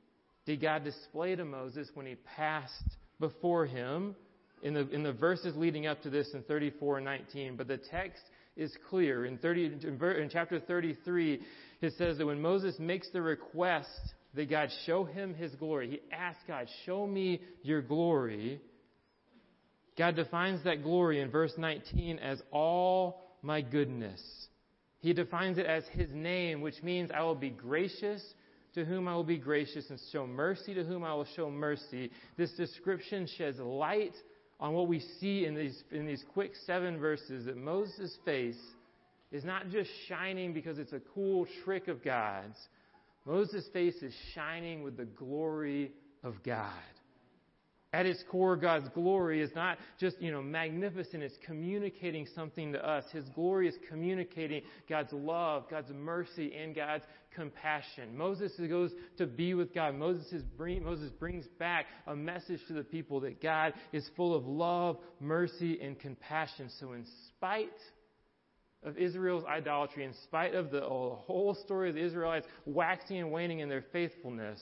did 0.46 0.62
God 0.62 0.84
display 0.84 1.36
to 1.36 1.46
Moses 1.46 1.90
when 1.96 2.06
He 2.06 2.16
passed 2.38 2.98
before 3.20 3.66
him? 3.66 4.16
In 4.62 4.74
the, 4.74 4.90
in 4.90 5.04
the 5.04 5.14
verses 5.14 5.56
leading 5.56 5.88
up 5.88 6.02
to 6.04 6.10
this 6.10 6.30
in 6.34 6.44
34 6.44 6.98
and 6.98 7.06
19, 7.06 7.56
but 7.56 7.68
the 7.68 7.78
text 7.78 8.22
is 8.56 8.72
clear. 8.90 9.26
In, 9.26 9.38
30, 9.38 9.66
in 9.84 10.30
chapter 10.32 10.60
33, 10.60 11.42
it 11.82 11.94
says 11.98 12.18
that 12.18 12.26
when 12.26 12.42
Moses 12.42 12.76
makes 12.80 13.10
the 13.12 13.22
request 13.22 13.90
that 14.34 14.50
God 14.50 14.70
show 14.86 15.06
him 15.06 15.34
his 15.34 15.54
glory, 15.56 15.90
he 15.90 16.02
asks 16.12 16.42
God, 16.48 16.68
show 16.86 17.08
me 17.08 17.42
your 17.64 17.82
glory. 17.82 18.62
God 19.98 20.16
defines 20.16 20.64
that 20.66 20.84
glory 20.84 21.22
in 21.22 21.32
verse 21.32 21.54
19 21.58 22.20
as 22.20 22.42
all 22.52 23.22
my 23.42 23.62
goodness. 23.62 24.22
He 25.00 25.14
defines 25.14 25.58
it 25.58 25.66
as 25.66 25.84
his 25.92 26.10
name, 26.12 26.62
which 26.62 26.84
means 26.84 27.10
I 27.14 27.22
will 27.24 27.36
be 27.36 27.50
gracious 27.50 28.22
to 28.76 28.86
whom 28.86 29.08
I 29.08 29.16
will 29.16 29.24
be 29.24 29.38
gracious 29.38 29.90
and 29.90 30.00
show 30.12 30.28
mercy 30.28 30.74
to 30.74 30.84
whom 30.84 31.04
I 31.04 31.14
will 31.14 31.28
show 31.36 31.50
mercy. 31.50 32.12
This 32.38 32.52
description 32.52 33.28
sheds 33.38 33.58
light 33.60 34.14
on 34.60 34.74
what 34.74 34.88
we 34.88 35.00
see 35.20 35.46
in 35.46 35.56
these, 35.56 35.84
in 35.92 36.06
these 36.06 36.24
quick 36.34 36.52
seven 36.66 37.00
verses 37.00 37.46
that 37.46 37.58
Moses' 37.58 38.18
face 38.26 38.60
is 39.32 39.44
not 39.44 39.70
just 39.70 39.90
shining 40.08 40.54
because 40.54 40.78
it's 40.80 40.94
a 40.94 41.02
cool 41.14 41.48
trick 41.64 41.88
of 41.88 42.04
God's. 42.04 42.58
Moses' 43.26 43.68
face 43.72 43.96
is 44.02 44.14
shining 44.34 44.84
with 44.84 44.98
the 44.98 45.06
glory 45.06 45.92
of 46.24 46.42
God. 46.44 46.74
At 47.92 48.06
its 48.06 48.24
core, 48.30 48.56
God's 48.56 48.88
glory 48.90 49.42
is 49.42 49.50
not 49.56 49.80
just, 50.00 50.22
you 50.22 50.32
know, 50.32 50.44
magnificent. 50.44 51.24
It's 51.24 51.38
communicating 51.44 52.28
something 52.36 52.72
to 52.74 52.88
us. 52.88 53.04
His 53.12 53.26
glory 53.30 53.68
is 53.68 53.74
communicating 53.90 54.62
God's 54.88 55.12
love, 55.12 55.68
God's 55.72 55.90
mercy, 55.92 56.54
and 56.56 56.76
God's 56.76 57.04
compassion. 57.34 58.16
Moses 58.16 58.52
goes 58.70 58.92
to 59.18 59.26
be 59.26 59.56
with 59.56 59.74
God. 59.74 59.96
Moses, 59.96 60.44
bring, 60.56 60.84
Moses 60.84 61.12
brings 61.14 61.46
back 61.58 61.88
a 62.06 62.16
message 62.16 62.60
to 62.68 62.74
the 62.74 62.84
people 62.84 63.22
that 63.22 63.42
God 63.42 63.74
is 63.92 64.08
full 64.16 64.36
of 64.36 64.46
love, 64.46 64.98
mercy, 65.20 65.80
and 65.82 65.98
compassion. 66.00 66.70
So 66.80 66.94
in 66.94 67.06
spite 67.30 67.70
of 68.84 69.00
Israel's 69.00 69.46
idolatry, 69.46 70.06
in 70.06 70.14
spite 70.26 70.54
of 70.54 70.70
the 70.70 70.84
oh, 70.84 71.24
whole 71.26 71.56
story 71.66 71.90
of 71.90 71.96
the 71.96 72.06
Israelites 72.06 72.46
waxing 72.66 73.18
and 73.18 73.32
waning 73.32 73.60
in 73.60 73.70
their 73.70 73.86
faithfulness, 73.92 74.60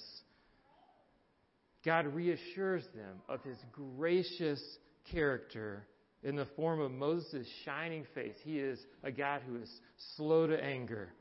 God 1.87 2.07
reassures 2.07 2.83
them 2.93 3.21
of 3.29 3.41
his 3.43 3.55
gracious 3.71 4.61
character 5.09 5.87
in 6.21 6.35
the 6.35 6.45
form 6.57 6.81
of 6.81 6.91
Moses' 6.91 7.47
shining 7.63 8.05
face. 8.13 8.35
He 8.43 8.59
is 8.59 8.77
a 9.05 9.11
God 9.11 9.41
who 9.47 9.55
is 9.55 9.71
slow 10.17 10.47
to 10.47 10.61
anger. 10.61 11.13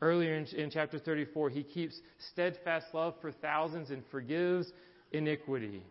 Earlier 0.00 0.36
in, 0.36 0.46
in, 0.46 0.70
chapter 0.70 1.00
34, 1.00 1.50
he 1.50 1.64
keeps 1.64 1.96
steadfast 2.30 2.86
love 2.94 3.14
for 3.20 3.32
thousands 3.32 3.90
and 3.90 4.04
forgives 4.12 4.70
iniquity. 5.10 5.82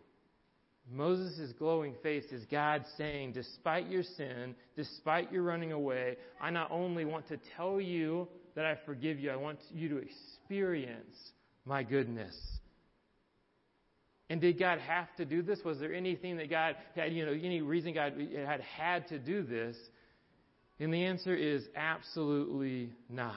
Moses' 0.90 1.52
glowing 1.58 1.94
face 2.02 2.24
is 2.32 2.46
God 2.50 2.86
saying, 2.96 3.32
despite 3.32 3.90
your 3.90 4.04
sin, 4.04 4.54
despite 4.74 5.30
your 5.30 5.42
running 5.42 5.72
away, 5.72 6.16
I 6.40 6.48
not 6.48 6.70
only 6.70 7.04
want 7.04 7.28
to 7.28 7.38
tell 7.58 7.78
you 7.78 8.26
that 8.54 8.64
I 8.64 8.78
forgive 8.86 9.20
you, 9.20 9.30
I 9.30 9.36
want 9.36 9.58
you 9.70 9.90
to 9.90 9.98
experience 9.98 11.32
my 11.66 11.82
goodness. 11.82 12.34
And 14.32 14.40
did 14.40 14.58
God 14.58 14.78
have 14.78 15.14
to 15.16 15.26
do 15.26 15.42
this? 15.42 15.58
Was 15.62 15.78
there 15.78 15.92
anything 15.92 16.38
that 16.38 16.48
God 16.48 16.76
had, 16.96 17.12
you 17.12 17.26
know, 17.26 17.32
any 17.32 17.60
reason 17.60 17.92
God 17.92 18.14
had 18.34 18.62
had 18.62 19.06
to 19.08 19.18
do 19.18 19.42
this? 19.42 19.76
And 20.80 20.90
the 20.90 21.04
answer 21.04 21.36
is 21.36 21.64
absolutely 21.76 22.94
not. 23.10 23.34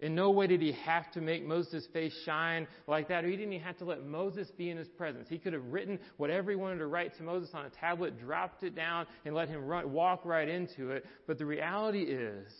In 0.00 0.16
no 0.16 0.32
way 0.32 0.48
did 0.48 0.60
he 0.60 0.72
have 0.84 1.12
to 1.12 1.20
make 1.20 1.46
Moses' 1.46 1.86
face 1.92 2.12
shine 2.26 2.66
like 2.88 3.06
that, 3.06 3.24
or 3.24 3.28
he 3.28 3.36
didn't 3.36 3.52
even 3.52 3.64
have 3.64 3.78
to 3.78 3.84
let 3.84 4.04
Moses 4.04 4.50
be 4.58 4.68
in 4.68 4.78
his 4.78 4.88
presence. 4.88 5.28
He 5.28 5.38
could 5.38 5.52
have 5.52 5.66
written 5.66 6.00
whatever 6.16 6.50
he 6.50 6.56
wanted 6.56 6.78
to 6.78 6.88
write 6.88 7.16
to 7.18 7.22
Moses 7.22 7.50
on 7.54 7.64
a 7.64 7.70
tablet, 7.70 8.18
dropped 8.18 8.64
it 8.64 8.74
down, 8.74 9.06
and 9.24 9.32
let 9.32 9.48
him 9.48 9.64
run, 9.64 9.92
walk 9.92 10.24
right 10.24 10.48
into 10.48 10.90
it. 10.90 11.06
But 11.28 11.38
the 11.38 11.46
reality 11.46 12.02
is, 12.02 12.52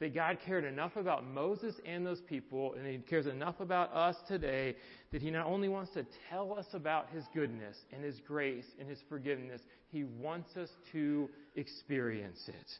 that 0.00 0.14
God 0.14 0.38
cared 0.44 0.64
enough 0.64 0.96
about 0.96 1.26
Moses 1.26 1.74
and 1.84 2.04
those 2.04 2.22
people, 2.22 2.74
and 2.74 2.86
He 2.86 2.98
cares 2.98 3.26
enough 3.26 3.60
about 3.60 3.92
us 3.94 4.16
today 4.26 4.74
that 5.12 5.22
He 5.22 5.30
not 5.30 5.46
only 5.46 5.68
wants 5.68 5.92
to 5.92 6.06
tell 6.30 6.58
us 6.58 6.66
about 6.72 7.10
His 7.10 7.24
goodness 7.34 7.76
and 7.92 8.02
His 8.02 8.18
grace 8.26 8.64
and 8.78 8.88
His 8.88 8.98
forgiveness, 9.08 9.60
He 9.90 10.04
wants 10.04 10.56
us 10.56 10.70
to 10.92 11.28
experience 11.54 12.40
it. 12.48 12.70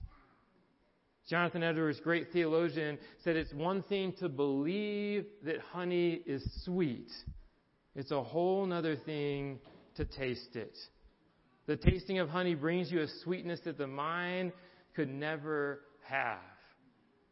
Jonathan 1.29 1.63
Edwards, 1.63 2.01
great 2.03 2.33
theologian, 2.33 2.99
said 3.23 3.37
it's 3.37 3.53
one 3.53 3.83
thing 3.85 4.15
to 4.19 4.29
believe 4.29 5.27
that 5.45 5.61
honey 5.73 6.23
is 6.27 6.43
sweet. 6.65 7.11
It's 7.95 8.11
a 8.11 8.23
whole 8.23 8.73
other 8.73 8.97
thing 8.97 9.61
to 9.97 10.05
taste 10.07 10.57
it. 10.57 10.77
The 11.67 11.77
tasting 11.77 12.19
of 12.19 12.31
honey 12.31 12.55
brings 12.55 12.91
you 12.91 13.03
a 13.03 13.07
sweetness 13.23 13.61
that 13.65 13.79
the 13.79 13.87
mind 13.87 14.53
could 14.97 15.09
never 15.09 15.83
have. 16.03 16.39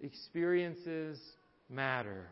Experiences 0.00 1.18
matter. 1.68 2.28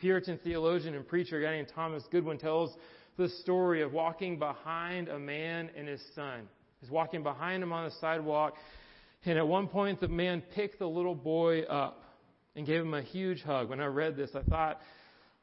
Puritan 0.00 0.38
theologian 0.42 0.94
and 0.94 1.06
preacher, 1.06 1.38
a 1.38 1.42
guy 1.42 1.52
named 1.52 1.68
Thomas 1.74 2.02
Goodwin, 2.10 2.38
tells 2.38 2.74
the 3.16 3.28
story 3.40 3.82
of 3.82 3.92
walking 3.92 4.38
behind 4.38 5.08
a 5.08 5.18
man 5.18 5.70
and 5.76 5.88
his 5.88 6.02
son. 6.14 6.48
He's 6.80 6.90
walking 6.90 7.22
behind 7.22 7.62
him 7.62 7.72
on 7.72 7.84
the 7.84 7.94
sidewalk, 8.00 8.54
and 9.24 9.38
at 9.38 9.46
one 9.46 9.68
point 9.68 10.00
the 10.00 10.08
man 10.08 10.42
picked 10.54 10.78
the 10.78 10.88
little 10.88 11.14
boy 11.14 11.62
up 11.62 12.02
and 12.54 12.66
gave 12.66 12.80
him 12.80 12.94
a 12.94 13.02
huge 13.02 13.42
hug. 13.42 13.68
When 13.68 13.80
I 13.80 13.86
read 13.86 14.16
this, 14.16 14.30
I 14.34 14.42
thought, 14.42 14.80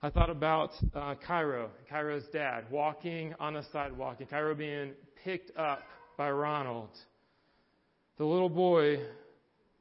I 0.02 0.10
thought 0.10 0.30
about 0.30 0.72
uh, 0.96 1.16
Cairo, 1.26 1.70
Cairo's 1.90 2.26
dad, 2.32 2.66
walking 2.72 3.34
on 3.40 3.54
the 3.54 3.64
sidewalk, 3.72 4.18
and 4.20 4.30
Cairo 4.30 4.56
being 4.56 4.94
picked 5.24 5.56
up 5.58 5.82
by 6.18 6.30
Ronald. 6.30 6.90
The 8.18 8.26
little 8.26 8.50
boy 8.50 9.00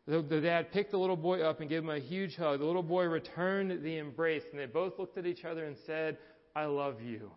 the, 0.07 0.23
the 0.23 0.41
dad 0.41 0.73
picked 0.73 0.91
the 0.91 0.99
little 0.99 1.17
boy 1.17 1.43
up 1.43 1.61
and 1.61 1.69
gave 1.69 1.83
him 1.83 1.91
a 1.91 1.99
huge 1.99 2.37
hug. 2.37 2.59
The 2.61 2.67
little 2.67 2.83
boy 2.83 3.05
returned 3.05 3.83
the 3.83 3.99
embrace, 3.99 4.43
and 4.51 4.61
they 4.61 4.67
both 4.67 4.99
looked 4.99 5.17
at 5.17 5.27
each 5.27 5.45
other 5.45 5.65
and 5.65 5.77
said, 5.87 6.19
I 6.57 6.65
love 6.65 7.01
you. 7.01 7.31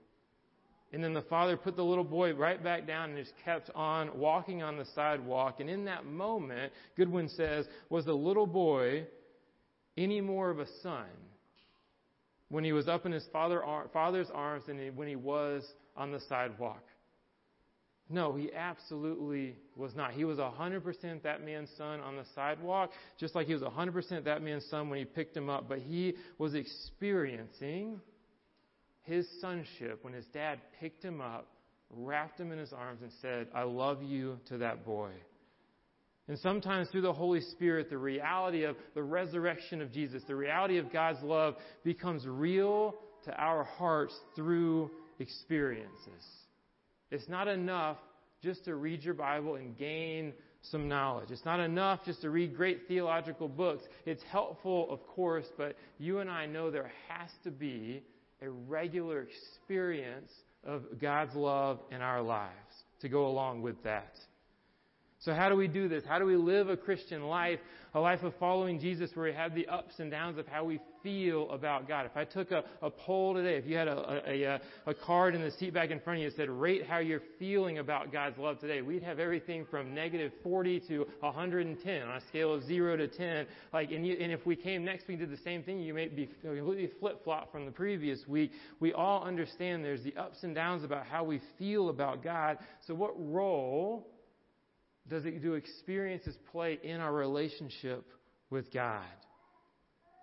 And 0.92 1.04
then 1.04 1.14
the 1.14 1.22
father 1.24 1.58
put 1.58 1.76
the 1.76 1.84
little 1.84 2.04
boy 2.04 2.34
right 2.34 2.64
back 2.64 2.88
down 2.88 3.10
and 3.12 3.20
just 3.20 3.34
kept 3.44 3.70
on 3.76 4.18
walking 4.18 4.64
on 4.64 4.78
the 4.78 4.86
sidewalk. 4.96 5.60
And 5.60 5.70
in 5.70 5.86
that 5.86 6.06
moment, 6.06 6.72
Goodwin 6.96 7.30
says, 7.30 7.66
was 7.90 8.06
the 8.06 8.14
little 8.14 8.48
boy 8.48 9.06
any 9.98 10.22
more 10.22 10.50
of 10.50 10.60
a 10.60 10.68
son 10.82 11.06
when 12.50 12.64
he 12.64 12.72
was 12.72 12.88
up 12.88 13.06
in 13.06 13.12
his 13.12 13.26
father, 13.34 13.62
father's 13.92 14.30
arms 14.34 14.64
than 14.68 14.78
when 14.96 15.08
he 15.08 15.16
was 15.16 15.64
on 15.98 16.12
the 16.12 16.22
sidewalk? 16.30 16.84
No, 18.08 18.34
he 18.34 18.52
absolutely 18.54 19.56
was 19.76 19.96
not. 19.96 20.12
He 20.12 20.26
was 20.26 20.38
100% 20.38 21.24
that 21.24 21.44
man's 21.44 21.70
son 21.76 22.02
on 22.02 22.16
the 22.16 22.26
sidewalk, 22.36 22.92
just 23.20 23.34
like 23.34 23.48
he 23.48 23.54
was 23.54 23.64
100% 23.64 24.26
that 24.26 24.44
man's 24.44 24.66
son 24.70 24.90
when 24.90 25.00
he 25.00 25.06
picked 25.06 25.36
him 25.36 25.50
up. 25.50 25.68
But 25.68 25.80
he 25.80 26.14
was 26.38 26.54
experiencing 26.54 28.00
his 29.02 29.28
sonship 29.42 30.04
when 30.04 30.14
his 30.14 30.26
dad 30.28 30.60
picked 30.80 31.04
him 31.04 31.20
up, 31.20 31.48
wrapped 31.90 32.40
him 32.40 32.52
in 32.52 32.60
his 32.60 32.74
arms, 32.74 33.02
and 33.02 33.12
said, 33.22 33.48
I 33.56 33.64
love 33.64 34.04
you 34.04 34.40
to 34.50 34.60
that 34.60 34.86
boy. 34.86 35.10
And 36.28 36.38
sometimes 36.40 36.90
through 36.90 37.02
the 37.02 37.14
Holy 37.14 37.42
Spirit, 37.42 37.90
the 37.90 37.98
reality 37.98 38.64
of 38.64 38.76
the 38.94 39.04
resurrection 39.04 39.82
of 39.82 39.92
Jesus, 39.92 40.24
the 40.28 40.36
reality 40.36 40.78
of 40.78 40.92
God's 40.92 41.22
love 41.24 41.56
becomes 41.84 42.26
real 42.28 42.96
to 43.26 43.34
our 43.36 43.64
hearts 43.64 44.16
through 44.36 44.92
experiences. 45.20 46.45
It's 47.12 47.30
not 47.30 47.48
enough 47.48 47.98
just 48.42 48.66
to 48.66 48.76
read 48.76 49.04
your 49.04 49.14
Bible 49.14 49.56
and 49.56 49.78
gain 49.78 50.34
some 50.62 50.88
knowledge. 50.88 51.32
It's 51.32 51.46
not 51.46 51.60
enough 51.60 52.04
just 52.06 52.22
to 52.22 52.30
read 52.30 52.56
great 52.56 52.88
theological 52.88 53.48
books. 53.48 53.84
It's 54.06 54.24
helpful, 54.32 54.88
of 54.90 55.06
course, 55.08 55.46
but 55.58 55.76
you 56.00 56.20
and 56.20 56.30
I 56.30 56.46
know 56.46 56.72
there 56.72 56.92
has 57.10 57.30
to 57.44 57.52
be 57.52 58.04
a 58.42 58.50
regular 58.50 59.22
experience 59.22 60.32
of 60.64 60.84
God's 61.00 61.36
love 61.36 61.80
in 61.92 62.02
our 62.02 62.22
lives 62.22 62.52
to 63.02 63.10
go 63.10 63.28
along 63.28 63.62
with 63.62 63.82
that. 63.84 64.16
So, 65.20 65.34
how 65.34 65.50
do 65.50 65.56
we 65.56 65.68
do 65.68 65.88
this? 65.88 66.04
How 66.08 66.20
do 66.20 66.26
we 66.26 66.36
live 66.36 66.70
a 66.70 66.78
Christian 66.78 67.24
life, 67.24 67.60
a 67.94 68.00
life 68.00 68.24
of 68.24 68.34
following 68.40 68.80
Jesus 68.80 69.10
where 69.14 69.26
we 69.28 69.34
have 69.34 69.56
the 69.56 69.68
ups 69.68 69.96
and 70.00 70.12
downs 70.12 70.38
of 70.38 70.48
how 70.48 70.66
we 70.66 70.80
feel 71.06 71.52
about 71.52 71.88
God? 71.88 72.08
If 72.08 72.18
I 72.18 72.26
took 72.26 72.50
a, 72.50 72.64
a 72.82 72.90
poll 72.90 73.36
today, 73.36 73.58
if 73.58 73.68
you 73.68 73.78
had 73.78 73.88
a, 73.88 74.24
a, 74.28 74.60
a, 74.88 74.94
card 74.94 75.36
in 75.36 75.42
the 75.42 75.52
seat 75.52 75.72
back 75.72 75.92
in 75.92 76.00
front 76.00 76.18
of 76.18 76.24
you 76.24 76.30
that 76.32 76.36
said, 76.36 76.50
rate 76.50 76.84
how 76.88 76.98
you're 76.98 77.22
feeling 77.38 77.78
about 77.78 78.12
God's 78.12 78.40
love 78.40 78.60
today, 78.60 78.82
we'd 78.82 79.04
have 79.04 79.20
everything 79.20 79.68
from 79.70 79.94
negative 79.94 80.32
40 80.42 80.80
to 80.88 81.06
110 81.20 82.02
on 82.02 82.18
a 82.18 82.22
scale 82.28 82.56
of 82.56 82.64
0 82.64 82.98
to 82.98 83.08
10. 83.08 83.46
Like, 83.72 83.92
and, 83.92 84.06
you, 84.06 84.18
and 84.20 84.32
if 84.32 84.44
we 84.48 84.56
came 84.56 84.84
next 84.84 85.08
week 85.08 85.20
and 85.20 85.30
did 85.30 85.38
the 85.38 85.44
same 85.44 85.62
thing, 85.62 85.80
you 85.80 85.94
may 85.94 86.08
be 86.08 86.28
completely 86.42 86.90
flip 87.00 87.24
flop 87.24 87.52
from 87.52 87.66
the 87.66 87.72
previous 87.72 88.20
week. 88.28 88.52
We 88.80 88.92
all 88.92 89.24
understand 89.24 89.86
there's 89.86 90.04
the 90.04 90.16
ups 90.18 90.40
and 90.42 90.56
downs 90.56 90.84
about 90.84 91.06
how 91.06 91.24
we 91.24 91.40
feel 91.60 91.90
about 91.90 92.24
God. 92.24 92.58
So, 92.88 92.96
what 92.96 93.14
role 93.16 94.08
does 95.08 95.26
it 95.26 95.44
do 95.44 95.54
experiences 95.54 96.36
play 96.52 96.80
in 96.84 97.00
our 97.00 97.14
relationship 97.14 98.08
with 98.50 98.74
God? 98.74 99.04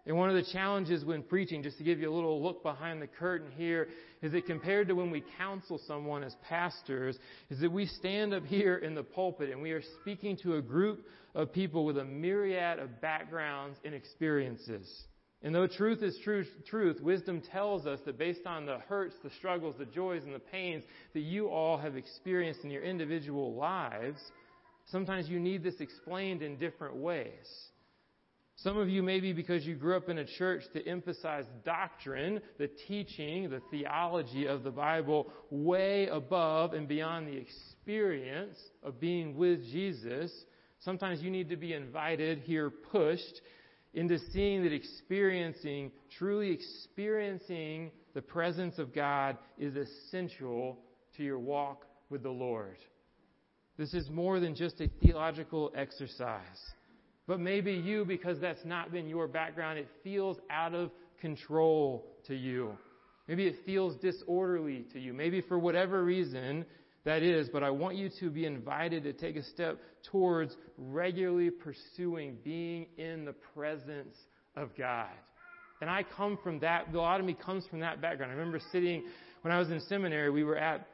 And 0.05 0.17
one 0.17 0.29
of 0.29 0.35
the 0.35 0.51
challenges 0.53 1.05
when 1.05 1.23
preaching, 1.23 1.63
just 1.63 1.79
to 1.79 1.85
give 1.85 2.01
you 2.01 2.11
a 2.11 2.15
little 2.15 2.43
look 2.43 2.63
behind 2.63 3.01
the 3.01 3.07
curtain 3.07 3.51
here, 3.57 3.89
is 4.21 4.33
that 4.33 4.47
compared 4.47 4.89
to 4.89 4.95
when 4.95 5.11
we 5.11 5.23
counsel 5.39 5.81
someone 5.87 6.25
as 6.25 6.35
pastors, 6.49 7.19
is 7.51 7.61
that 7.61 7.71
we 7.71 7.87
stand 7.87 8.35
up 8.35 8.45
here 8.45 8.79
in 8.79 8.95
the 8.95 9.03
pulpit 9.03 9.51
and 9.51 9.63
we 9.63 9.71
are 9.71 9.83
speaking 10.01 10.37
to 10.39 10.57
a 10.57 10.63
group 10.63 11.07
of 11.35 11.53
people 11.53 11.85
with 11.85 11.99
a 11.99 12.05
myriad 12.05 12.81
of 12.81 13.01
backgrounds 13.01 13.79
and 13.85 13.95
experiences. 13.95 15.05
And 15.45 15.55
though 15.55 15.67
truth 15.67 16.03
is 16.03 16.19
true, 16.23 16.45
truth, 16.67 17.01
wisdom 17.01 17.41
tells 17.41 17.87
us 17.87 18.01
that 18.05 18.19
based 18.19 18.47
on 18.47 18.67
the 18.67 18.79
hurts, 18.79 19.15
the 19.23 19.31
struggles, 19.39 19.77
the 19.79 19.87
joys, 19.87 20.23
and 20.25 20.35
the 20.35 20.39
pains 20.41 20.85
that 21.15 21.21
you 21.21 21.49
all 21.49 21.79
have 21.79 21.97
experienced 21.97 22.65
in 22.65 22.71
your 22.71 22.83
individual 22.83 23.55
lives, 23.55 24.21
Sometimes 24.91 25.29
you 25.29 25.39
need 25.39 25.63
this 25.63 25.81
explained 25.81 26.43
in 26.43 26.57
different 26.57 26.97
ways. 26.97 27.47
Some 28.57 28.77
of 28.77 28.89
you, 28.89 29.03
maybe 29.03 29.33
because 29.33 29.65
you 29.65 29.75
grew 29.75 29.97
up 29.97 30.09
in 30.09 30.19
a 30.19 30.25
church 30.25 30.63
that 30.75 30.87
emphasized 30.87 31.49
doctrine, 31.65 32.41
the 32.59 32.69
teaching, 32.87 33.51
the 33.51 33.63
theology 33.71 34.47
of 34.47 34.63
the 34.63 34.71
Bible, 34.71 35.33
way 35.51 36.07
above 36.09 36.75
and 36.75 36.87
beyond 36.87 37.27
the 37.27 37.37
experience 37.37 38.57
of 38.83 39.01
being 39.01 39.37
with 39.37 39.65
Jesus. 39.65 40.31
Sometimes 40.81 41.23
you 41.23 41.31
need 41.31 41.49
to 41.49 41.57
be 41.57 41.73
invited 41.73 42.41
here, 42.41 42.71
pushed 42.71 43.41
into 43.95 44.19
seeing 44.33 44.63
that 44.63 44.73
experiencing, 44.73 45.91
truly 46.19 46.51
experiencing 46.51 47.91
the 48.15 48.23
presence 48.23 48.79
of 48.79 48.95
God 48.95 49.39
is 49.59 49.77
essential 49.77 50.79
to 51.17 51.23
your 51.23 51.39
walk 51.39 51.87
with 52.11 52.23
the 52.23 52.31
Lord. 52.31 52.77
This 53.77 53.95
is 53.95 54.09
more 54.11 54.39
than 54.41 54.55
just 54.55 54.81
a 54.81 54.89
theological 55.03 55.73
exercise. 55.75 56.41
But 57.27 57.41
maybe 57.41 57.73
you, 57.73 58.05
because 58.05 58.41
that's 58.41 58.65
not 58.65 58.93
been 58.93 59.09
your 59.09 59.29
background, 59.29 59.79
it 59.79 59.89
feels 60.03 60.39
out 60.51 60.75
of 60.75 60.91
control 61.21 62.05
to 62.27 62.35
you. 62.35 62.77
Maybe 63.29 63.47
it 63.47 63.57
feels 63.65 63.95
disorderly 63.97 64.87
to 64.93 65.01
you. 65.01 65.13
Maybe 65.13 65.41
for 65.41 65.59
whatever 65.59 66.05
reason 66.05 66.65
that 67.05 67.23
is, 67.23 67.49
but 67.49 67.63
I 67.63 67.71
want 67.71 67.97
you 67.97 68.11
to 68.21 68.31
be 68.31 68.45
invited 68.45 69.05
to 69.05 69.13
take 69.13 69.37
a 69.37 69.43
step 69.43 69.79
towards 70.11 70.57
regularly 70.77 71.51
pursuing 71.51 72.39
being 72.45 72.87
in 72.97 73.25
the 73.25 73.33
presence 73.55 74.17
of 74.57 74.77
God. 74.77 75.09
And 75.81 75.91
I 75.91 76.05
come 76.17 76.39
from 76.43 76.61
that, 76.61 76.93
a 76.93 76.97
lot 76.97 77.19
of 77.19 77.27
me 77.27 77.35
comes 77.35 77.65
from 77.67 77.81
that 77.81 78.01
background. 78.01 78.31
I 78.31 78.37
remember 78.37 78.61
sitting, 78.71 79.05
when 79.43 79.53
I 79.53 79.59
was 79.59 79.71
in 79.71 79.81
seminary, 79.89 80.31
we 80.31 80.45
were 80.45 80.57
at 80.57 80.87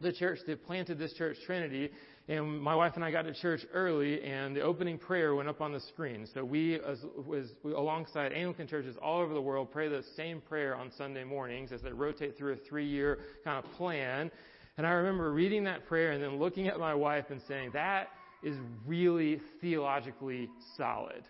the 0.00 0.12
church 0.12 0.40
that 0.46 0.64
planted 0.66 0.98
this 0.98 1.12
church, 1.14 1.36
Trinity, 1.46 1.90
and 2.26 2.60
my 2.60 2.74
wife 2.74 2.92
and 2.96 3.04
I 3.04 3.10
got 3.10 3.22
to 3.22 3.34
church 3.34 3.60
early, 3.72 4.22
and 4.22 4.56
the 4.56 4.62
opening 4.62 4.98
prayer 4.98 5.34
went 5.34 5.48
up 5.48 5.60
on 5.60 5.72
the 5.72 5.80
screen. 5.80 6.26
So 6.32 6.42
we, 6.44 6.76
as, 6.76 7.04
was 7.26 7.50
alongside 7.64 8.32
Anglican 8.32 8.66
churches 8.66 8.96
all 9.02 9.20
over 9.20 9.34
the 9.34 9.42
world, 9.42 9.70
pray 9.70 9.88
the 9.88 10.02
same 10.16 10.40
prayer 10.40 10.74
on 10.74 10.90
Sunday 10.96 11.22
mornings 11.22 11.70
as 11.70 11.82
they 11.82 11.92
rotate 11.92 12.36
through 12.36 12.54
a 12.54 12.56
three-year 12.56 13.18
kind 13.44 13.62
of 13.62 13.70
plan. 13.72 14.30
And 14.78 14.86
I 14.86 14.90
remember 14.90 15.32
reading 15.32 15.64
that 15.64 15.86
prayer 15.86 16.12
and 16.12 16.22
then 16.22 16.38
looking 16.38 16.66
at 16.66 16.80
my 16.80 16.94
wife 16.94 17.26
and 17.28 17.40
saying, 17.46 17.70
"That 17.74 18.08
is 18.42 18.56
really 18.86 19.40
theologically 19.60 20.48
solid." 20.76 21.24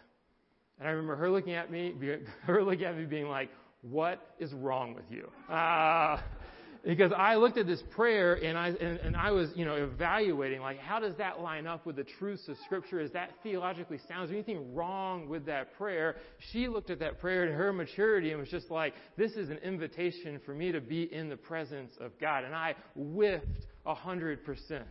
And 0.78 0.88
I 0.88 0.92
remember 0.92 1.16
her 1.16 1.30
looking 1.30 1.54
at 1.54 1.70
me, 1.70 1.94
her 2.44 2.62
looking 2.62 2.84
at 2.84 2.96
me, 2.96 3.04
being 3.04 3.28
like, 3.28 3.50
"What 3.82 4.34
is 4.38 4.54
wrong 4.54 4.94
with 4.94 5.10
you?" 5.10 5.30
Uh, 5.52 6.18
because 6.86 7.12
I 7.16 7.36
looked 7.36 7.56
at 7.56 7.66
this 7.66 7.82
prayer 7.94 8.34
and 8.34 8.58
I, 8.58 8.68
and, 8.68 8.98
and, 9.00 9.16
I 9.16 9.30
was, 9.30 9.50
you 9.54 9.64
know, 9.64 9.74
evaluating, 9.74 10.60
like, 10.60 10.78
how 10.78 11.00
does 11.00 11.16
that 11.16 11.40
line 11.40 11.66
up 11.66 11.86
with 11.86 11.96
the 11.96 12.04
truths 12.04 12.46
of 12.48 12.56
Scripture? 12.66 13.00
Is 13.00 13.10
that 13.12 13.30
theologically 13.42 13.98
sound? 14.08 14.24
Is 14.24 14.30
there 14.30 14.38
anything 14.38 14.74
wrong 14.74 15.28
with 15.28 15.46
that 15.46 15.76
prayer? 15.78 16.16
She 16.52 16.68
looked 16.68 16.90
at 16.90 16.98
that 17.00 17.20
prayer 17.20 17.46
in 17.46 17.54
her 17.54 17.72
maturity 17.72 18.32
and 18.32 18.40
was 18.40 18.50
just 18.50 18.70
like, 18.70 18.94
this 19.16 19.32
is 19.32 19.48
an 19.48 19.58
invitation 19.58 20.40
for 20.44 20.54
me 20.54 20.72
to 20.72 20.80
be 20.80 21.12
in 21.12 21.28
the 21.28 21.36
presence 21.36 21.92
of 22.00 22.18
God. 22.20 22.44
And 22.44 22.54
I 22.54 22.74
whiffed 22.94 23.66
a 23.86 23.94
hundred 23.94 24.44
percent. 24.44 24.84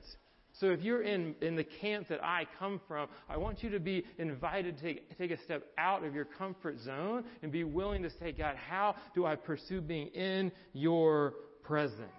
So 0.60 0.68
if 0.68 0.82
you're 0.82 1.02
in, 1.02 1.34
in 1.42 1.56
the 1.56 1.64
camp 1.64 2.10
that 2.10 2.24
I 2.24 2.46
come 2.60 2.80
from, 2.88 3.08
I 3.28 3.38
want 3.38 3.64
you 3.64 3.72
to 3.72 3.80
be 3.80 4.06
invited 4.20 4.78
to 4.78 4.84
take, 4.84 5.18
take 5.18 5.32
a 5.32 5.42
step 5.44 5.64
out 5.80 6.04
of 6.04 6.14
your 6.14 6.26
comfort 6.26 6.80
zone 6.80 7.24
and 7.42 7.52
be 7.52 7.64
willing 7.64 8.04
to 8.04 8.12
say, 8.20 8.32
God, 8.32 8.56
how 8.56 8.96
do 9.16 9.26
I 9.26 9.36
pursue 9.36 9.82
being 9.82 10.08
in 10.10 10.52
your 10.74 11.34
presence. 11.64 12.10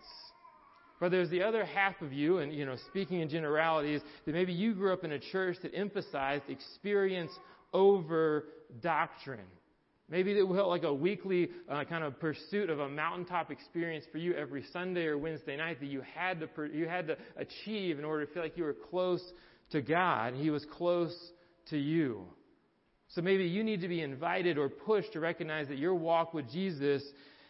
But 1.01 1.11
there's 1.11 1.31
the 1.31 1.43
other 1.43 1.65
half 1.65 2.01
of 2.01 2.13
you, 2.13 2.39
and 2.39 2.53
you 2.53 2.65
know, 2.65 2.77
speaking 2.89 3.21
in 3.21 3.29
generalities, 3.29 4.01
that 4.25 4.33
maybe 4.33 4.53
you 4.53 4.75
grew 4.75 4.93
up 4.93 5.05
in 5.05 5.13
a 5.13 5.19
church 5.19 5.57
that 5.63 5.75
emphasized 5.75 6.45
experience 6.49 7.33
over 7.73 8.45
doctrine. 8.81 9.41
Maybe 10.09 10.33
it 10.33 10.47
felt 10.47 10.69
like 10.69 10.83
a 10.83 10.93
weekly 10.93 11.49
uh, 11.69 11.85
kind 11.85 12.05
of 12.05 12.21
pursuit 12.21 12.69
of 12.69 12.79
a 12.79 12.89
mountaintop 12.89 13.51
experience 13.51 14.05
for 14.13 14.19
you 14.19 14.35
every 14.35 14.65
Sunday 14.73 15.07
or 15.07 15.17
Wednesday 15.17 15.57
night 15.57 15.81
that 15.81 15.87
you 15.87 16.03
had 16.15 16.41
to 16.41 16.49
you 16.73 16.87
had 16.87 17.07
to 17.09 17.17
achieve 17.37 17.99
in 17.99 18.05
order 18.05 18.27
to 18.27 18.33
feel 18.33 18.43
like 18.43 18.57
you 18.57 18.65
were 18.65 18.77
close 18.91 19.23
to 19.71 19.81
God. 19.81 20.35
He 20.35 20.51
was 20.51 20.65
close 20.67 21.17
to 21.71 21.79
you. 21.79 22.27
So 23.09 23.23
maybe 23.23 23.45
you 23.45 23.65
need 23.65 23.81
to 23.81 23.89
be 23.89 24.03
invited 24.03 24.59
or 24.59 24.69
pushed 24.69 25.13
to 25.15 25.21
recognize 25.21 25.69
that 25.69 25.79
your 25.79 25.95
walk 25.95 26.35
with 26.35 26.51
Jesus 26.51 27.03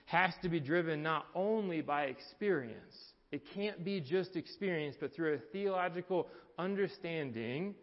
has 0.07 0.35
to 0.43 0.49
be 0.49 0.61
driven 0.61 1.03
not 1.03 1.27
only 1.35 1.81
by 1.81 2.05
experience. 2.05 3.13
It 3.33 3.43
can't 3.55 3.85
be 3.85 4.01
just 4.01 4.37
experience, 4.37 4.97
but 5.01 5.15
through 5.15 5.35
a 5.35 5.39
theological 5.53 6.29
understanding 6.59 7.75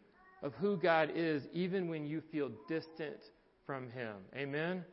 of 0.43 0.53
who 0.55 0.77
God 0.77 1.11
is, 1.15 1.43
even 1.53 1.89
when 1.89 2.05
you 2.05 2.21
feel 2.31 2.51
distant 2.67 3.17
from 3.65 3.89
Him. 3.89 4.15
Amen? 4.35 4.83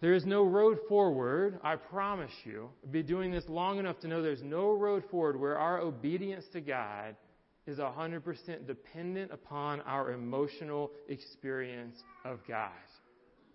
There 0.00 0.14
is 0.14 0.24
no 0.24 0.44
road 0.44 0.78
forward, 0.88 1.60
I 1.62 1.76
promise 1.76 2.32
you. 2.44 2.70
I've 2.82 2.92
been 2.92 3.06
doing 3.06 3.30
this 3.30 3.44
long 3.48 3.78
enough 3.78 4.00
to 4.00 4.08
know 4.08 4.22
there's 4.22 4.42
no 4.42 4.72
road 4.72 5.04
forward 5.10 5.38
where 5.38 5.58
our 5.58 5.80
obedience 5.80 6.46
to 6.52 6.60
God 6.60 7.16
is 7.66 7.78
100% 7.78 8.66
dependent 8.66 9.30
upon 9.30 9.80
our 9.82 10.12
emotional 10.12 10.90
experience 11.08 12.02
of 12.24 12.38
God. 12.48 12.70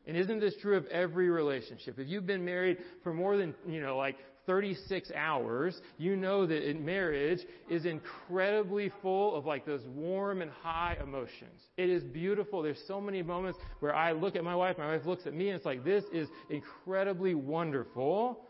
And 0.07 0.15
isn't 0.15 0.39
this 0.39 0.55
true 0.61 0.77
of 0.77 0.85
every 0.87 1.29
relationship? 1.29 1.97
If 1.97 2.07
you've 2.07 2.27
been 2.27 2.45
married 2.45 2.77
for 3.03 3.13
more 3.13 3.37
than, 3.37 3.55
you 3.67 3.81
know, 3.81 3.97
like 3.97 4.17
36 4.45 5.11
hours, 5.15 5.81
you 5.97 6.15
know 6.15 6.45
that 6.45 6.69
in 6.69 6.85
marriage 6.85 7.39
is 7.69 7.85
incredibly 7.85 8.91
full 9.01 9.35
of 9.35 9.45
like 9.45 9.65
those 9.65 9.81
warm 9.87 10.41
and 10.41 10.51
high 10.61 10.97
emotions. 11.01 11.61
It 11.77 11.89
is 11.89 12.03
beautiful. 12.03 12.61
There's 12.61 12.81
so 12.87 13.01
many 13.01 13.23
moments 13.23 13.59
where 13.79 13.95
I 13.95 14.11
look 14.11 14.35
at 14.35 14.43
my 14.43 14.55
wife, 14.55 14.77
my 14.77 14.95
wife 14.95 15.05
looks 15.05 15.25
at 15.25 15.33
me, 15.33 15.49
and 15.49 15.55
it's 15.57 15.65
like, 15.65 15.83
this 15.83 16.03
is 16.13 16.27
incredibly 16.49 17.33
wonderful. 17.33 18.41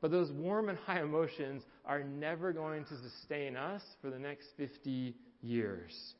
But 0.00 0.10
those 0.10 0.30
warm 0.32 0.68
and 0.68 0.78
high 0.78 1.00
emotions 1.00 1.62
are 1.84 2.02
never 2.02 2.52
going 2.52 2.84
to 2.84 2.96
sustain 2.96 3.56
us 3.56 3.82
for 4.00 4.10
the 4.10 4.18
next 4.18 4.48
50 4.56 5.14
years. 5.42 6.14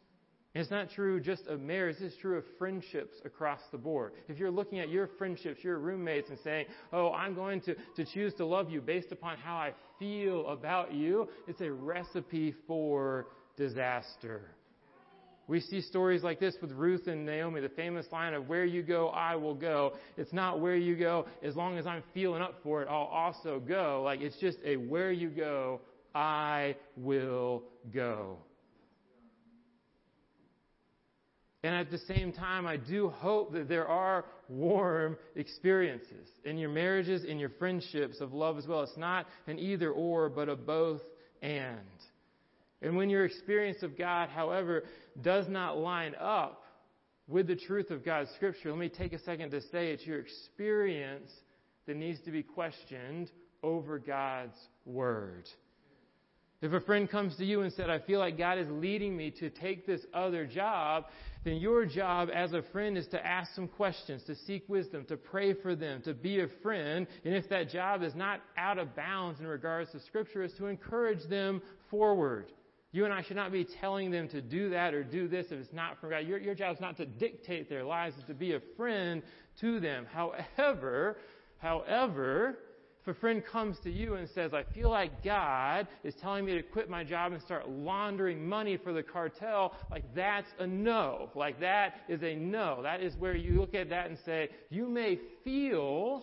And 0.55 0.63
it's 0.63 0.71
not 0.71 0.89
true 0.91 1.19
just 1.19 1.47
of 1.49 1.61
marriage, 1.61 1.97
it's 2.01 2.17
true 2.17 2.39
of 2.39 2.45
friendships 2.59 3.17
across 3.25 3.59
the 3.73 3.79
board. 3.79 4.13
If 4.29 4.39
you're 4.39 4.53
looking 4.53 4.79
at 4.79 4.89
your 4.89 5.09
friendships, 5.19 5.65
your 5.65 5.79
roommates, 5.79 6.31
and 6.31 6.39
saying, 6.45 6.67
oh, 6.93 7.13
I'm 7.13 7.35
going 7.35 7.61
to, 7.63 7.75
to 7.75 8.05
choose 8.15 8.33
to 8.35 8.47
love 8.47 8.71
you 8.71 8.81
based 8.81 9.11
upon 9.11 9.37
how 9.37 9.57
I 9.57 9.73
feel 9.99 10.47
about 10.49 10.95
you, 10.95 11.29
it's 11.49 11.61
a 11.61 11.73
recipe 11.73 12.55
for 12.69 13.27
disaster. 13.57 14.43
We 15.49 15.61
see 15.61 15.83
stories 15.83 16.23
like 16.23 16.39
this 16.39 16.55
with 16.63 16.71
Ruth 16.71 17.09
and 17.09 17.27
Naomi, 17.27 17.61
the 17.61 17.69
famous 17.69 18.07
line 18.13 18.33
of, 18.33 18.49
where 18.49 18.65
you 18.65 18.83
go, 18.83 19.09
I 19.09 19.35
will 19.35 19.55
go. 19.55 19.95
It's 20.17 20.33
not 20.33 20.61
where 20.61 20.77
you 20.77 20.97
go, 20.97 21.27
as 21.43 21.57
long 21.57 21.79
as 21.79 21.87
I'm 21.87 22.03
feeling 22.15 22.41
up 22.41 22.61
for 22.63 22.81
it, 22.81 22.89
I'll 22.89 23.11
also 23.13 23.61
go. 23.61 24.03
Like, 24.05 24.21
it's 24.21 24.39
just 24.39 24.59
a 24.65 24.77
where 24.77 25.11
you 25.11 25.31
go, 25.31 25.81
I 26.15 26.77
will 26.97 27.65
go. 27.93 28.39
And 31.65 31.75
at 31.75 31.91
the 31.91 31.97
same 31.97 32.31
time, 32.31 32.67
I 32.67 32.77
do 32.77 33.09
hope 33.09 33.55
that 33.55 33.71
there 33.71 33.89
are 33.89 34.27
warm 34.51 35.17
experiences 35.35 36.29
in 36.45 36.59
your 36.59 36.69
marriages, 36.69 37.25
in 37.25 37.39
your 37.39 37.49
friendships 37.59 38.21
of 38.21 38.35
love 38.35 38.59
as 38.59 38.67
well. 38.67 38.83
It's 38.83 38.99
not 38.99 39.25
an 39.47 39.59
either 39.59 39.91
or, 39.91 40.29
but 40.29 40.51
a 40.51 40.57
both 40.57 41.01
and. 41.41 41.79
And 42.83 42.95
when 42.99 43.09
your 43.09 43.25
experience 43.25 43.83
of 43.83 43.97
God, 43.97 44.29
however, 44.29 44.85
does 45.23 45.49
not 45.49 45.79
line 45.79 46.15
up 46.21 46.65
with 47.29 47.47
the 47.47 47.57
truth 47.57 47.91
of 47.91 48.05
God's 48.05 48.29
Scripture, 48.37 48.69
let 48.69 48.79
me 48.79 48.91
take 48.91 49.15
a 49.15 49.19
second 49.21 49.51
to 49.53 49.63
say 49.63 49.91
it's 49.91 50.05
your 50.05 50.21
experience 50.21 51.31
that 51.87 51.97
needs 51.97 52.21
to 52.27 52.31
be 52.31 52.43
questioned 52.43 53.31
over 53.63 53.99
God's 53.99 54.59
Word. 54.85 55.49
If 56.63 56.73
a 56.73 56.81
friend 56.81 57.11
comes 57.11 57.37
to 57.37 57.45
you 57.45 57.61
and 57.61 57.73
said, 57.73 57.91
I 57.91 57.99
feel 57.99 58.21
like 58.21 58.39
God 58.39 58.59
is 58.59 58.69
leading 58.71 59.17
me 59.17 59.31
to 59.33 59.51
take 59.51 59.87
this 59.87 60.01
other 60.15 60.47
job, 60.47 61.05
then 61.45 61.57
your 61.57 61.85
job 61.85 62.31
as 62.35 62.55
a 62.55 62.63
friend 62.73 62.97
is 62.97 63.07
to 63.09 63.27
ask 63.27 63.55
some 63.55 63.69
questions, 63.69 64.23
to 64.25 64.35
seek 64.35 64.67
wisdom, 64.67 65.05
to 65.07 65.17
pray 65.17 65.53
for 65.53 65.75
them, 65.75 66.01
to 66.03 66.15
be 66.15 66.41
a 66.41 66.49
friend. 66.63 67.07
And 67.25 67.35
if 67.35 67.49
that 67.51 67.69
job 67.69 68.03
is 68.03 68.15
not 68.15 68.41
out 68.57 68.79
of 68.79 68.97
bounds 68.97 69.41
in 69.41 69.47
regards 69.47 69.93
to 69.93 70.01
Scripture, 70.01 70.43
is 70.43 70.55
to 70.55 70.67
encourage 70.67 71.29
them 71.29 71.61
forward. 71.91 72.47
You 72.93 73.05
and 73.05 73.13
I 73.13 73.23
should 73.23 73.37
not 73.37 73.51
be 73.51 73.67
telling 73.81 74.13
them 74.13 74.29
to 74.29 74.41
do 74.41 74.71
that 74.71 74.95
or 74.95 75.03
do 75.03 75.27
this 75.27 75.47
if 75.47 75.59
it's 75.59 75.73
not 75.73 76.01
from 76.01 76.11
God. 76.11 76.27
Your, 76.27 76.39
your 76.39 76.55
job 76.55 76.77
is 76.77 76.81
not 76.81 76.97
to 76.99 77.05
dictate 77.05 77.69
their 77.69 77.85
lives, 77.85 78.15
it's 78.17 78.29
to 78.29 78.35
be 78.35 78.55
a 78.55 78.61
friend 78.77 79.21
to 79.61 79.81
them. 79.81 80.07
However, 80.13 81.19
however, 81.59 82.59
if 83.07 83.15
a 83.15 83.21
friend 83.21 83.45
comes 83.45 83.79
to 83.81 83.91
you 83.91 84.15
and 84.15 84.27
says, 84.31 84.55
I 84.55 84.63
feel 84.63 84.89
like 84.89 85.23
God 85.23 85.87
is 86.05 86.15
telling 86.15 86.47
me 86.47 86.55
to 86.55 86.63
quit 86.63 86.89
my 86.89 87.05
job 87.05 87.33
and 87.33 87.43
start 87.43 87.69
laundering 87.69 88.49
money 88.49 88.79
for 88.79 88.95
the 88.95 89.03
cartel, 89.03 89.75
like 89.91 90.05
that's 90.15 90.49
a 90.59 90.67
no. 90.67 91.29
Like 91.35 91.61
that 91.61 91.97
is 92.09 92.23
a 92.23 92.35
no. 92.35 92.81
That 92.83 93.03
is 93.03 93.15
where 93.17 93.37
you 93.37 93.61
look 93.61 93.75
at 93.75 93.91
that 93.91 94.07
and 94.07 94.19
say, 94.25 94.49
you 94.71 94.89
may 94.89 95.19
feel 95.45 96.23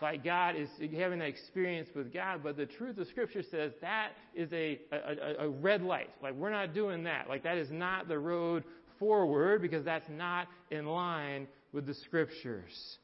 like 0.00 0.22
God 0.22 0.54
is 0.54 0.68
having 0.96 1.18
that 1.18 1.26
experience 1.26 1.88
with 1.96 2.12
God, 2.12 2.44
but 2.44 2.56
the 2.56 2.66
truth 2.66 2.98
of 2.98 3.08
Scripture 3.08 3.42
says 3.42 3.72
that 3.80 4.10
is 4.32 4.52
a, 4.52 4.78
a, 4.92 5.46
a 5.46 5.48
red 5.48 5.82
light. 5.82 6.10
Like 6.22 6.34
we're 6.34 6.50
not 6.50 6.72
doing 6.74 7.02
that. 7.04 7.28
Like 7.28 7.42
that 7.42 7.58
is 7.58 7.72
not 7.72 8.06
the 8.06 8.20
road 8.20 8.62
forward 9.00 9.62
because 9.62 9.84
that's 9.84 10.08
not 10.08 10.46
in 10.70 10.86
line 10.86 11.48
with 11.72 11.86
the 11.86 11.94
scriptures. 11.94 12.98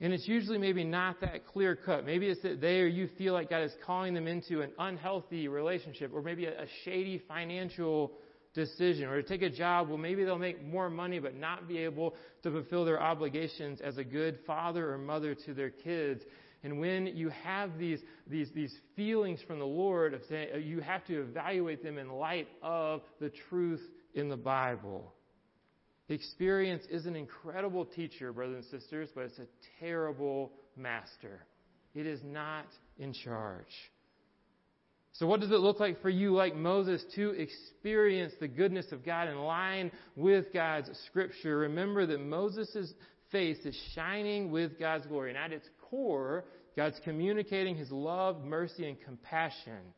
And 0.00 0.12
it's 0.12 0.28
usually 0.28 0.58
maybe 0.58 0.84
not 0.84 1.20
that 1.22 1.46
clear 1.46 1.74
cut. 1.74 2.04
Maybe 2.04 2.26
it's 2.26 2.42
that 2.42 2.60
they 2.60 2.80
or 2.80 2.86
you 2.86 3.08
feel 3.16 3.32
like 3.32 3.48
God 3.48 3.62
is 3.62 3.72
calling 3.84 4.12
them 4.12 4.26
into 4.26 4.60
an 4.60 4.70
unhealthy 4.78 5.48
relationship 5.48 6.10
or 6.12 6.20
maybe 6.22 6.46
a, 6.46 6.62
a 6.62 6.66
shady 6.84 7.22
financial 7.26 8.12
decision 8.52 9.08
or 9.08 9.20
to 9.20 9.28
take 9.28 9.42
a 9.42 9.50
job 9.50 9.86
well 9.86 9.98
maybe 9.98 10.24
they'll 10.24 10.38
make 10.38 10.64
more 10.64 10.88
money 10.88 11.18
but 11.18 11.34
not 11.34 11.68
be 11.68 11.76
able 11.76 12.14
to 12.42 12.50
fulfill 12.50 12.86
their 12.86 13.02
obligations 13.02 13.82
as 13.82 13.98
a 13.98 14.04
good 14.04 14.38
father 14.46 14.94
or 14.94 14.96
mother 14.96 15.34
to 15.34 15.52
their 15.52 15.68
kids 15.68 16.22
and 16.66 16.80
when 16.80 17.06
you 17.06 17.28
have 17.28 17.78
these, 17.78 18.00
these, 18.26 18.50
these 18.52 18.74
feelings 18.96 19.40
from 19.46 19.60
the 19.60 19.64
Lord 19.64 20.14
of 20.14 20.22
saying, 20.28 20.48
uh, 20.52 20.58
you 20.58 20.80
have 20.80 21.04
to 21.06 21.20
evaluate 21.20 21.80
them 21.80 21.96
in 21.96 22.08
light 22.10 22.48
of 22.60 23.02
the 23.20 23.30
truth 23.48 23.82
in 24.14 24.28
the 24.28 24.36
Bible. 24.36 25.14
Experience 26.08 26.84
is 26.88 27.06
an 27.06 27.16
incredible 27.16 27.84
teacher, 27.84 28.32
brothers 28.32 28.64
and 28.72 28.80
sisters, 28.80 29.08
but 29.14 29.24
it's 29.24 29.38
a 29.38 29.46
terrible 29.80 30.52
master. 30.76 31.44
It 31.94 32.06
is 32.06 32.20
not 32.24 32.66
in 32.98 33.12
charge. 33.12 33.64
So, 35.14 35.26
what 35.26 35.40
does 35.40 35.50
it 35.50 35.60
look 35.60 35.80
like 35.80 36.02
for 36.02 36.10
you, 36.10 36.34
like 36.34 36.54
Moses, 36.54 37.02
to 37.14 37.30
experience 37.30 38.34
the 38.38 38.46
goodness 38.48 38.92
of 38.92 39.04
God 39.04 39.28
in 39.28 39.38
line 39.38 39.90
with 40.14 40.52
God's 40.52 40.90
Scripture? 41.06 41.58
Remember 41.58 42.06
that 42.06 42.20
Moses' 42.20 42.92
face 43.32 43.58
is 43.64 43.76
shining 43.94 44.50
with 44.50 44.78
God's 44.78 45.06
glory, 45.06 45.30
and 45.30 45.38
at 45.38 45.52
its 45.52 45.66
core, 45.90 46.44
God's 46.76 47.00
communicating 47.02 47.76
his 47.76 47.90
love, 47.90 48.44
mercy, 48.44 48.86
and 48.86 49.00
compassion. 49.00 49.94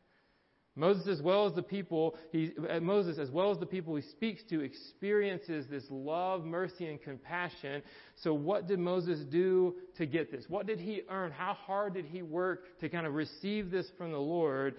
Moses, 0.79 1.07
as 1.07 1.21
well 1.21 1.45
as 1.45 1.53
the 1.53 1.61
people, 1.61 2.15
he, 2.31 2.51
uh, 2.69 2.79
Moses, 2.79 3.17
as 3.19 3.29
well 3.29 3.51
as 3.51 3.57
the 3.57 3.65
people 3.65 3.95
he 3.95 4.01
speaks 4.01 4.41
to, 4.49 4.61
experiences 4.61 5.65
this 5.69 5.83
love, 5.89 6.45
mercy, 6.45 6.87
and 6.87 7.01
compassion. 7.01 7.83
So, 8.15 8.33
what 8.33 8.67
did 8.67 8.79
Moses 8.79 9.19
do 9.25 9.75
to 9.97 10.05
get 10.05 10.31
this? 10.31 10.45
What 10.47 10.67
did 10.67 10.79
he 10.79 11.01
earn? 11.09 11.31
How 11.31 11.53
hard 11.53 11.95
did 11.95 12.05
he 12.05 12.21
work 12.21 12.79
to 12.79 12.87
kind 12.87 13.05
of 13.05 13.13
receive 13.13 13.69
this 13.69 13.87
from 13.97 14.11
the 14.11 14.17
Lord? 14.17 14.75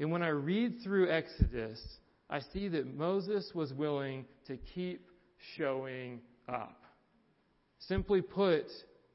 And 0.00 0.10
when 0.10 0.22
I 0.22 0.28
read 0.28 0.80
through 0.82 1.08
Exodus, 1.08 1.80
I 2.28 2.40
see 2.52 2.66
that 2.68 2.92
Moses 2.92 3.52
was 3.54 3.72
willing 3.72 4.24
to 4.48 4.56
keep 4.56 5.06
showing 5.56 6.20
up. 6.48 6.82
Simply 7.78 8.22
put, 8.22 8.66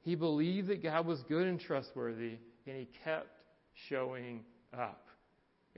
he 0.01 0.15
believed 0.15 0.69
that 0.69 0.81
God 0.81 1.05
was 1.05 1.21
good 1.27 1.47
and 1.47 1.59
trustworthy, 1.59 2.37
and 2.65 2.77
he 2.77 2.87
kept 3.03 3.27
showing 3.89 4.45
up. 4.73 5.08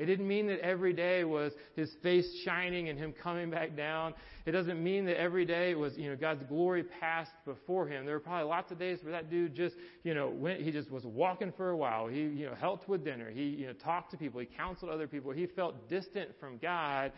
It 0.02 0.08
didn't 0.08 0.28
mean 0.28 0.48
that 0.48 0.60
every 0.62 0.94
day 0.94 1.24
was 1.24 1.52
his 1.76 1.92
face 2.02 2.28
shining 2.44 2.90
and 2.90 2.98
him 2.98 3.14
coming 3.14 3.52
back 3.52 3.78
down. 3.78 4.16
It 4.48 4.52
doesn't 4.52 4.84
mean 4.84 5.06
that 5.06 5.22
every 5.22 5.46
day 5.46 5.76
was, 5.76 5.96
you 5.96 6.10
know, 6.10 6.16
God's 6.16 6.44
glory 6.46 6.82
passed 6.82 7.34
before 7.46 7.88
him. 7.88 8.06
There 8.08 8.16
were 8.16 8.20
probably 8.20 8.50
lots 8.50 8.72
of 8.72 8.80
days 8.80 8.98
where 9.04 9.12
that 9.12 9.30
dude 9.30 9.54
just, 9.54 9.76
you 10.04 10.16
know, 10.16 10.28
went, 10.30 10.60
he 10.62 10.72
just 10.72 10.90
was 10.90 11.06
walking 11.06 11.54
for 11.56 11.70
a 11.70 11.78
while. 11.78 12.08
He, 12.08 12.22
you 12.22 12.48
know, 12.48 12.56
helped 12.56 12.90
with 12.90 13.06
dinner. 13.06 13.30
He, 13.30 13.44
you 13.44 13.68
know, 13.68 13.74
talked 13.74 14.10
to 14.12 14.18
people. 14.18 14.40
He 14.40 14.48
counseled 14.48 14.90
other 14.90 15.08
people. 15.08 15.32
He 15.32 15.46
felt 15.46 15.88
distant 15.88 16.32
from 16.40 16.58
God, 16.58 17.12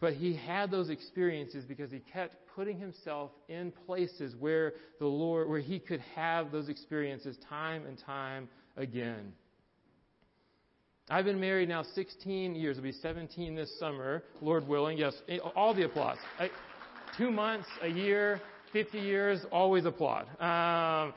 but 0.00 0.14
he 0.14 0.34
had 0.34 0.72
those 0.72 0.90
experiences 0.90 1.64
because 1.64 1.92
he 1.92 2.00
kept 2.00 2.34
putting 2.56 2.80
himself 2.80 3.30
in 3.48 3.72
places 3.86 4.34
where 4.34 4.72
the 4.98 5.06
Lord, 5.06 5.48
where 5.48 5.60
he 5.60 5.78
could 5.78 6.00
have 6.16 6.50
those 6.50 6.68
experiences 6.68 7.38
time 7.48 7.86
and 7.86 7.96
time 7.96 8.48
again. 8.76 9.32
I've 11.10 11.26
been 11.26 11.38
married 11.38 11.68
now 11.68 11.82
16 11.82 12.54
years. 12.54 12.78
It'll 12.78 12.84
be 12.84 12.92
17 12.92 13.54
this 13.54 13.78
summer, 13.78 14.22
Lord 14.40 14.66
willing. 14.66 14.96
Yes, 14.96 15.12
all 15.54 15.74
the 15.74 15.84
applause. 15.84 16.16
I, 16.38 16.48
two 17.18 17.30
months, 17.30 17.68
a 17.82 17.88
year, 17.88 18.40
50 18.72 18.98
years, 19.00 19.40
always 19.52 19.84
applaud. 19.84 20.24
Um, 20.40 21.12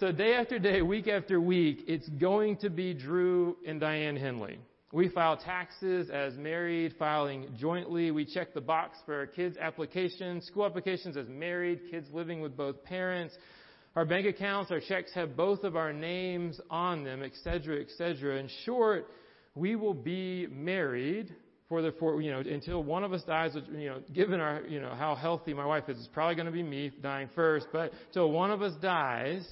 so 0.00 0.10
day 0.10 0.34
after 0.34 0.58
day, 0.58 0.82
week 0.82 1.06
after 1.06 1.40
week, 1.40 1.84
it's 1.86 2.08
going 2.08 2.56
to 2.56 2.70
be 2.70 2.92
Drew 2.92 3.56
and 3.64 3.78
Diane 3.78 4.16
Henley. 4.16 4.58
We 4.92 5.08
file 5.08 5.36
taxes 5.36 6.10
as 6.10 6.34
married, 6.34 6.96
filing 6.98 7.54
jointly. 7.56 8.10
We 8.10 8.24
check 8.24 8.52
the 8.52 8.60
box 8.60 8.98
for 9.06 9.28
kids' 9.28 9.56
applications, 9.58 10.44
school 10.46 10.66
applications 10.66 11.16
as 11.16 11.28
married, 11.28 11.82
kids 11.88 12.08
living 12.12 12.40
with 12.40 12.56
both 12.56 12.82
parents. 12.82 13.36
Our 13.96 14.04
bank 14.04 14.26
accounts, 14.26 14.72
our 14.72 14.80
checks 14.80 15.12
have 15.14 15.36
both 15.36 15.62
of 15.62 15.76
our 15.76 15.92
names 15.92 16.60
on 16.68 17.04
them, 17.04 17.22
etc., 17.22 17.80
etc. 17.80 18.38
In 18.38 18.48
short, 18.64 19.06
we 19.54 19.76
will 19.76 19.94
be 19.94 20.48
married 20.48 21.32
for 21.68 21.80
the 21.80 21.92
for 21.92 22.20
you 22.20 22.32
know 22.32 22.40
until 22.40 22.82
one 22.82 23.04
of 23.04 23.12
us 23.12 23.22
dies. 23.22 23.54
Which, 23.54 23.66
you 23.72 23.90
know, 23.90 24.00
given 24.12 24.40
our 24.40 24.62
you 24.66 24.80
know 24.80 24.94
how 24.94 25.14
healthy 25.14 25.54
my 25.54 25.64
wife 25.64 25.88
is, 25.88 25.96
it's 25.98 26.08
probably 26.08 26.34
going 26.34 26.46
to 26.46 26.52
be 26.52 26.62
me 26.62 26.90
dying 27.02 27.28
first. 27.36 27.68
But 27.72 27.92
till 28.12 28.32
one 28.32 28.50
of 28.50 28.62
us 28.62 28.74
dies, 28.82 29.46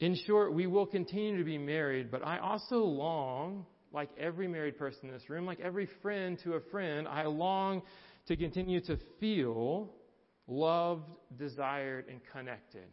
in 0.00 0.14
short, 0.26 0.52
we 0.52 0.66
will 0.66 0.86
continue 0.86 1.38
to 1.38 1.44
be 1.44 1.58
married, 1.58 2.10
but 2.10 2.26
I 2.26 2.38
also 2.38 2.78
long, 2.78 3.64
like 3.92 4.10
every 4.18 4.46
married 4.46 4.76
person 4.76 5.08
in 5.08 5.12
this 5.12 5.30
room, 5.30 5.46
like 5.46 5.60
every 5.60 5.88
friend 6.02 6.38
to 6.44 6.54
a 6.54 6.60
friend, 6.70 7.08
I 7.08 7.24
long 7.24 7.82
to 8.26 8.36
continue 8.36 8.80
to 8.82 8.98
feel 9.20 9.90
loved, 10.46 11.08
desired, 11.38 12.06
and 12.08 12.20
connected. 12.32 12.86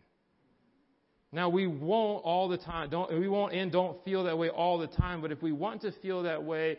Now 1.32 1.50
we 1.50 1.68
won't 1.68 2.24
all 2.24 2.48
the 2.48 2.58
time, 2.58 2.90
don't, 2.90 3.12
we 3.20 3.28
won't 3.28 3.54
and 3.54 3.72
don't 3.72 4.04
feel 4.04 4.24
that 4.24 4.38
way 4.38 4.50
all 4.50 4.80
the 4.80 4.88
time, 4.88 5.22
but 5.22 5.32
if 5.32 5.42
we 5.42 5.52
want 5.52 5.82
to 5.82 5.92
feel 6.02 6.24
that 6.24 6.44
way, 6.44 6.78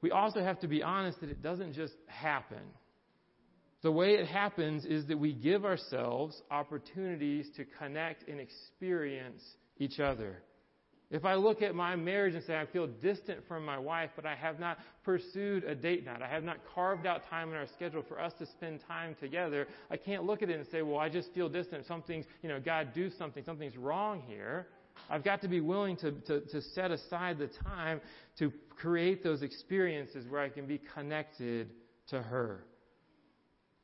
we 0.00 0.10
also 0.10 0.42
have 0.42 0.58
to 0.60 0.68
be 0.68 0.82
honest 0.82 1.20
that 1.20 1.28
it 1.28 1.42
doesn't 1.42 1.74
just 1.74 1.94
happen. 2.06 2.62
The 3.82 3.92
way 3.92 4.14
it 4.14 4.26
happens 4.26 4.84
is 4.84 5.06
that 5.06 5.18
we 5.18 5.32
give 5.32 5.64
ourselves 5.64 6.40
opportunities 6.50 7.48
to 7.56 7.64
connect 7.78 8.28
and 8.28 8.40
experience 8.40 9.42
each 9.78 10.00
other. 10.00 10.42
If 11.10 11.24
I 11.24 11.34
look 11.34 11.60
at 11.60 11.74
my 11.74 11.96
marriage 11.96 12.34
and 12.34 12.44
say 12.44 12.56
I 12.56 12.66
feel 12.66 12.86
distant 12.86 13.40
from 13.48 13.64
my 13.64 13.78
wife, 13.78 14.10
but 14.14 14.24
I 14.24 14.36
have 14.36 14.60
not 14.60 14.78
pursued 15.04 15.64
a 15.64 15.74
date 15.74 16.04
night, 16.06 16.22
I 16.22 16.28
have 16.28 16.44
not 16.44 16.58
carved 16.72 17.04
out 17.04 17.22
time 17.28 17.50
in 17.50 17.56
our 17.56 17.66
schedule 17.74 18.04
for 18.06 18.20
us 18.20 18.32
to 18.38 18.46
spend 18.46 18.80
time 18.86 19.16
together, 19.20 19.66
I 19.90 19.96
can't 19.96 20.22
look 20.24 20.42
at 20.42 20.50
it 20.50 20.58
and 20.58 20.68
say, 20.70 20.82
well, 20.82 20.98
I 20.98 21.08
just 21.08 21.34
feel 21.34 21.48
distant. 21.48 21.86
Something's, 21.86 22.26
you 22.42 22.48
know, 22.48 22.60
God 22.60 22.94
do 22.94 23.10
something. 23.18 23.42
Something's 23.44 23.76
wrong 23.76 24.22
here. 24.28 24.68
I've 25.08 25.24
got 25.24 25.40
to 25.42 25.48
be 25.48 25.60
willing 25.60 25.96
to, 25.98 26.12
to, 26.12 26.40
to 26.42 26.62
set 26.74 26.92
aside 26.92 27.38
the 27.38 27.48
time 27.64 28.00
to 28.38 28.52
create 28.68 29.24
those 29.24 29.42
experiences 29.42 30.26
where 30.28 30.40
I 30.40 30.48
can 30.48 30.66
be 30.66 30.80
connected 30.94 31.70
to 32.10 32.22
her. 32.22 32.64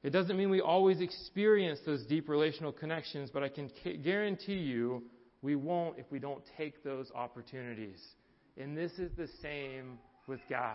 It 0.04 0.10
doesn't 0.10 0.36
mean 0.36 0.50
we 0.50 0.60
always 0.60 1.00
experience 1.00 1.80
those 1.84 2.04
deep 2.06 2.28
relational 2.28 2.70
connections, 2.70 3.30
but 3.32 3.42
I 3.42 3.48
can 3.48 3.70
guarantee 4.04 4.58
you 4.58 5.02
we 5.46 5.54
won't 5.54 5.96
if 5.96 6.06
we 6.11 6.18
don't 6.18 6.42
take 6.59 6.82
those 6.82 7.12
opportunities. 7.14 8.04
And 8.59 8.76
this 8.76 8.90
is 8.98 9.12
the 9.16 9.28
same 9.40 9.96
with 10.26 10.40
God. 10.50 10.74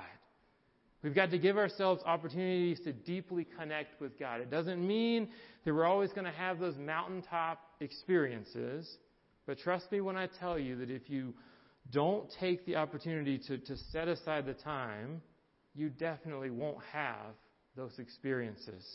We've 1.03 1.13
got 1.13 1.29
to 1.31 1.37
give 1.37 1.57
ourselves 1.57 2.01
opportunities 2.05 2.79
to 2.85 2.93
deeply 2.93 3.45
connect 3.59 3.99
with 3.99 4.17
God. 4.17 4.39
It 4.39 4.49
doesn't 4.49 4.85
mean 4.87 5.27
that 5.65 5.73
we're 5.73 5.85
always 5.85 6.13
going 6.13 6.23
to 6.23 6.31
have 6.31 6.57
those 6.57 6.77
mountaintop 6.77 7.59
experiences, 7.81 8.97
but 9.45 9.59
trust 9.59 9.91
me 9.91 9.99
when 9.99 10.15
I 10.15 10.27
tell 10.39 10.57
you 10.57 10.77
that 10.77 10.89
if 10.89 11.09
you 11.09 11.33
don't 11.91 12.31
take 12.39 12.65
the 12.65 12.77
opportunity 12.77 13.37
to, 13.39 13.57
to 13.57 13.75
set 13.75 14.07
aside 14.07 14.45
the 14.45 14.53
time, 14.53 15.21
you 15.75 15.89
definitely 15.89 16.49
won't 16.49 16.81
have 16.93 17.35
those 17.75 17.99
experiences. 17.99 18.85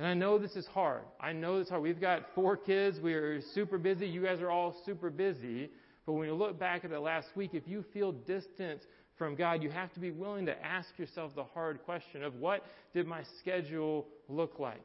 And 0.00 0.08
I 0.08 0.14
know 0.14 0.38
this 0.38 0.56
is 0.56 0.66
hard. 0.66 1.02
I 1.20 1.34
know 1.34 1.58
this 1.58 1.66
is 1.66 1.70
hard. 1.70 1.82
We've 1.82 2.00
got 2.00 2.22
four 2.34 2.56
kids. 2.56 2.98
We 3.00 3.12
are 3.12 3.42
super 3.52 3.76
busy. 3.76 4.08
You 4.08 4.22
guys 4.22 4.40
are 4.40 4.50
all 4.50 4.74
super 4.86 5.10
busy. 5.10 5.68
But 6.06 6.14
when 6.14 6.26
you 6.26 6.32
look 6.32 6.58
back 6.58 6.86
at 6.86 6.90
the 6.90 6.98
last 6.98 7.28
week, 7.34 7.50
if 7.52 7.68
you 7.68 7.84
feel 7.92 8.12
distant 8.12 8.80
from 9.18 9.34
God, 9.34 9.62
you 9.62 9.68
have 9.68 9.92
to 9.92 10.00
be 10.00 10.10
willing 10.10 10.46
to 10.46 10.64
ask 10.64 10.98
yourself 10.98 11.34
the 11.34 11.44
hard 11.44 11.84
question 11.84 12.22
of 12.22 12.36
what 12.36 12.64
did 12.94 13.06
my 13.06 13.22
schedule 13.40 14.06
look 14.30 14.58
like? 14.58 14.80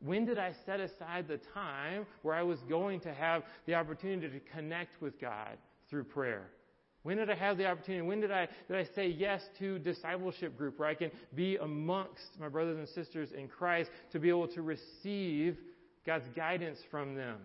When 0.00 0.26
did 0.26 0.36
I 0.36 0.52
set 0.66 0.80
aside 0.80 1.28
the 1.28 1.40
time 1.54 2.04
where 2.20 2.34
I 2.34 2.42
was 2.42 2.58
going 2.68 3.00
to 3.00 3.14
have 3.14 3.44
the 3.64 3.74
opportunity 3.74 4.28
to 4.28 4.40
connect 4.54 5.00
with 5.00 5.18
God 5.18 5.56
through 5.88 6.04
prayer? 6.04 6.50
When 7.02 7.16
did 7.16 7.30
I 7.30 7.34
have 7.36 7.56
the 7.56 7.66
opportunity? 7.66 8.06
When 8.06 8.20
did 8.20 8.32
I, 8.32 8.48
did 8.66 8.76
I 8.76 8.84
say 8.94 9.08
yes 9.08 9.40
to 9.60 9.78
discipleship 9.78 10.56
group 10.58 10.78
where 10.78 10.88
I 10.88 10.94
can 10.94 11.10
be 11.34 11.56
amongst 11.56 12.38
my 12.38 12.48
brothers 12.48 12.78
and 12.78 12.88
sisters 12.88 13.30
in 13.36 13.48
Christ 13.48 13.90
to 14.12 14.18
be 14.18 14.28
able 14.28 14.48
to 14.48 14.62
receive 14.62 15.56
God's 16.04 16.26
guidance 16.34 16.78
from 16.90 17.14
them? 17.14 17.38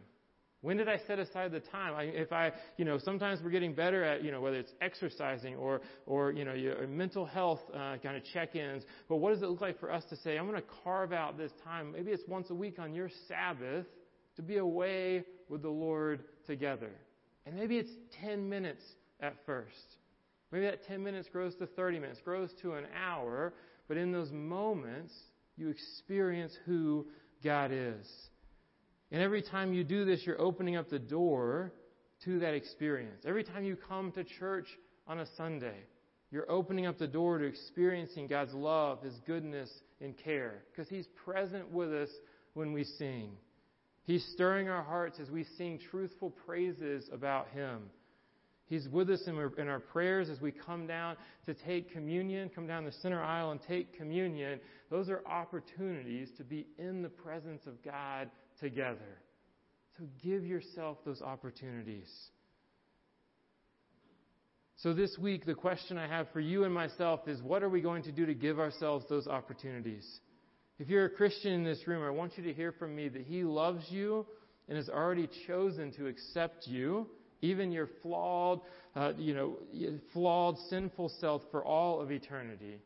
When 0.61 0.77
did 0.77 0.87
I 0.87 0.97
set 1.07 1.19
aside 1.19 1.51
the 1.51 1.59
time? 1.59 1.93
I, 1.93 2.03
if 2.03 2.31
I, 2.31 2.53
you 2.77 2.85
know, 2.85 2.97
sometimes 2.97 3.41
we're 3.43 3.49
getting 3.49 3.73
better 3.73 4.01
at, 4.01 4.23
you 4.23 4.31
know, 4.31 4.39
whether 4.39 4.55
it's 4.55 4.71
exercising 4.81 5.55
or, 5.55 5.81
or 6.05 6.31
you 6.31 6.45
know, 6.45 6.53
your 6.53 6.87
mental 6.87 7.25
health 7.25 7.59
uh, 7.73 7.97
kind 8.01 8.15
of 8.15 8.23
check-ins. 8.33 8.83
But 9.09 9.17
what 9.17 9.33
does 9.33 9.43
it 9.43 9.49
look 9.49 9.59
like 9.59 9.77
for 9.81 9.91
us 9.91 10.05
to 10.09 10.15
say, 10.15 10.37
I'm 10.37 10.47
going 10.47 10.61
to 10.61 10.67
carve 10.85 11.11
out 11.11 11.37
this 11.37 11.51
time? 11.65 11.91
Maybe 11.91 12.11
it's 12.11 12.23
once 12.29 12.49
a 12.49 12.55
week 12.55 12.79
on 12.79 12.95
your 12.95 13.09
Sabbath 13.27 13.85
to 14.37 14.41
be 14.41 14.55
away 14.55 15.25
with 15.49 15.61
the 15.61 15.69
Lord 15.69 16.23
together. 16.47 16.91
And 17.45 17.57
maybe 17.57 17.77
it's 17.77 17.91
10 18.21 18.47
minutes 18.47 18.83
at 19.23 19.35
first. 19.45 19.97
Maybe 20.51 20.65
that 20.65 20.85
10 20.85 21.01
minutes 21.01 21.29
grows 21.31 21.55
to 21.55 21.65
30 21.65 21.99
minutes, 21.99 22.19
grows 22.23 22.49
to 22.61 22.73
an 22.73 22.85
hour, 22.95 23.53
but 23.87 23.97
in 23.97 24.11
those 24.11 24.31
moments, 24.31 25.13
you 25.57 25.69
experience 25.69 26.53
who 26.65 27.07
God 27.43 27.71
is. 27.71 28.05
And 29.11 29.21
every 29.21 29.41
time 29.41 29.73
you 29.73 29.83
do 29.83 30.05
this, 30.05 30.21
you're 30.25 30.41
opening 30.41 30.75
up 30.75 30.89
the 30.89 30.99
door 30.99 31.71
to 32.25 32.39
that 32.39 32.53
experience. 32.53 33.23
Every 33.25 33.43
time 33.43 33.63
you 33.63 33.75
come 33.75 34.11
to 34.11 34.23
church 34.23 34.67
on 35.07 35.19
a 35.19 35.25
Sunday, 35.37 35.77
you're 36.31 36.49
opening 36.51 36.85
up 36.85 36.97
the 36.97 37.07
door 37.07 37.37
to 37.37 37.45
experiencing 37.45 38.27
God's 38.27 38.53
love, 38.53 39.03
His 39.03 39.15
goodness, 39.25 39.69
and 40.01 40.17
care. 40.17 40.63
Because 40.71 40.89
He's 40.89 41.07
present 41.25 41.71
with 41.71 41.93
us 41.93 42.09
when 42.53 42.73
we 42.73 42.83
sing. 42.83 43.31
He's 44.03 44.25
stirring 44.33 44.67
our 44.67 44.83
hearts 44.83 45.19
as 45.19 45.29
we 45.29 45.45
sing 45.57 45.79
truthful 45.91 46.31
praises 46.45 47.09
about 47.11 47.47
Him. 47.49 47.83
He's 48.67 48.87
with 48.89 49.09
us 49.09 49.21
in 49.27 49.35
our, 49.35 49.53
in 49.57 49.67
our, 49.67 49.79
prayers 49.79 50.29
as 50.29 50.39
we 50.41 50.51
come 50.51 50.87
down 50.87 51.17
to 51.45 51.53
take 51.53 51.91
communion, 51.91 52.49
come 52.49 52.65
down 52.65 52.85
the 52.85 52.93
center 53.01 53.21
aisle 53.21 53.51
and 53.51 53.59
take 53.67 53.95
communion. 53.95 54.59
Those 54.89 55.09
are 55.09 55.21
opportunities 55.27 56.29
to 56.37 56.43
be 56.43 56.65
in 56.77 57.01
the 57.01 57.09
presence 57.09 57.61
of 57.67 57.83
God 57.83 58.29
together. 58.59 59.19
So 59.97 60.05
give 60.23 60.45
yourself 60.45 60.97
those 61.05 61.21
opportunities. 61.21 62.09
So 64.77 64.93
this 64.93 65.17
week, 65.17 65.45
the 65.45 65.53
question 65.53 65.97
I 65.97 66.07
have 66.07 66.27
for 66.33 66.39
you 66.39 66.63
and 66.63 66.73
myself 66.73 67.27
is 67.27 67.41
what 67.41 67.63
are 67.63 67.69
we 67.69 67.79
going 67.79 68.03
to 68.03 68.11
do 68.11 68.25
to 68.25 68.33
give 68.33 68.59
ourselves 68.59 69.05
those 69.07 69.27
opportunities? 69.27 70.19
If 70.79 70.89
you're 70.89 71.05
a 71.05 71.09
Christian 71.09 71.53
in 71.53 71.63
this 71.63 71.87
room, 71.87 72.03
I 72.03 72.09
want 72.09 72.37
you 72.37 72.43
to 72.43 72.53
hear 72.53 72.71
from 72.71 72.95
me 72.95 73.07
that 73.09 73.21
He 73.21 73.43
loves 73.43 73.85
you 73.89 74.25
and 74.67 74.77
has 74.77 74.89
already 74.89 75.29
chosen 75.47 75.91
to 75.93 76.07
accept 76.07 76.67
you, 76.67 77.07
even 77.43 77.71
your 77.71 77.89
flawed, 78.01 78.61
uh, 78.95 79.11
you 79.17 79.33
know, 79.35 79.57
flawed, 80.13 80.57
sinful 80.69 81.11
self 81.19 81.41
for 81.51 81.63
all 81.63 81.99
of 81.99 82.09
eternity. 82.09 82.79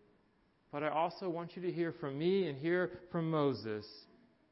But 0.72 0.84
I 0.84 0.90
also 0.90 1.30
want 1.30 1.56
you 1.56 1.62
to 1.62 1.72
hear 1.72 1.94
from 1.94 2.18
me 2.18 2.48
and 2.48 2.58
hear 2.58 2.92
from 3.12 3.30
Moses 3.30 3.86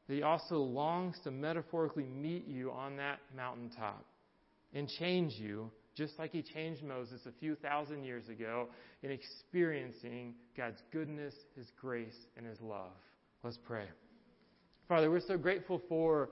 that 0.07 0.13
he 0.13 0.21
also 0.21 0.57
longs 0.57 1.17
to 1.23 1.31
metaphorically 1.31 2.05
meet 2.05 2.47
you 2.47 2.71
on 2.71 2.95
that 2.97 3.19
mountaintop 3.35 4.05
and 4.73 4.87
change 4.87 5.33
you 5.33 5.71
just 5.95 6.19
like 6.19 6.31
he 6.31 6.43
changed 6.43 6.83
Moses 6.83 7.21
a 7.25 7.31
few 7.39 7.55
thousand 7.55 8.03
years 8.03 8.27
ago 8.27 8.67
in 9.01 9.11
experiencing 9.11 10.35
God's 10.55 10.81
goodness, 10.91 11.33
his 11.55 11.67
grace, 11.79 12.17
and 12.37 12.45
his 12.45 12.59
love. 12.59 12.91
Let's 13.43 13.57
pray. 13.57 13.85
Father, 14.87 15.09
we're 15.09 15.21
so 15.21 15.37
grateful 15.37 15.81
for 15.87 16.29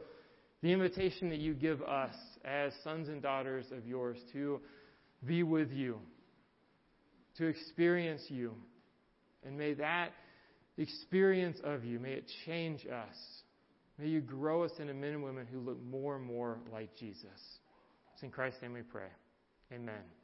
the 0.63 0.71
invitation 0.71 1.29
that 1.29 1.39
you 1.39 1.53
give 1.53 1.81
us 1.81 2.15
as 2.45 2.71
sons 2.85 3.09
and 3.09 3.21
daughters 3.21 3.65
of 3.71 3.85
yours 3.85 4.17
to 4.31 4.61
be 5.25 5.43
with 5.43 5.71
you, 5.71 5.99
to 7.37 7.45
experience 7.47 8.21
you. 8.29 8.53
And 9.45 9.57
may 9.57 9.73
that 9.73 10.13
experience 10.77 11.59
of 11.65 11.83
you, 11.83 11.99
may 11.99 12.13
it 12.13 12.31
change 12.45 12.87
us. 12.87 13.15
May 13.99 14.07
you 14.07 14.21
grow 14.21 14.63
us 14.63 14.71
into 14.79 14.93
men 14.93 15.11
and 15.11 15.23
women 15.23 15.45
who 15.51 15.59
look 15.59 15.83
more 15.83 16.15
and 16.15 16.25
more 16.25 16.59
like 16.71 16.89
Jesus. 16.97 17.27
It's 18.13 18.23
in 18.23 18.31
Christ's 18.31 18.61
name 18.61 18.73
we 18.73 18.81
pray. 18.83 19.09
Amen. 19.71 20.22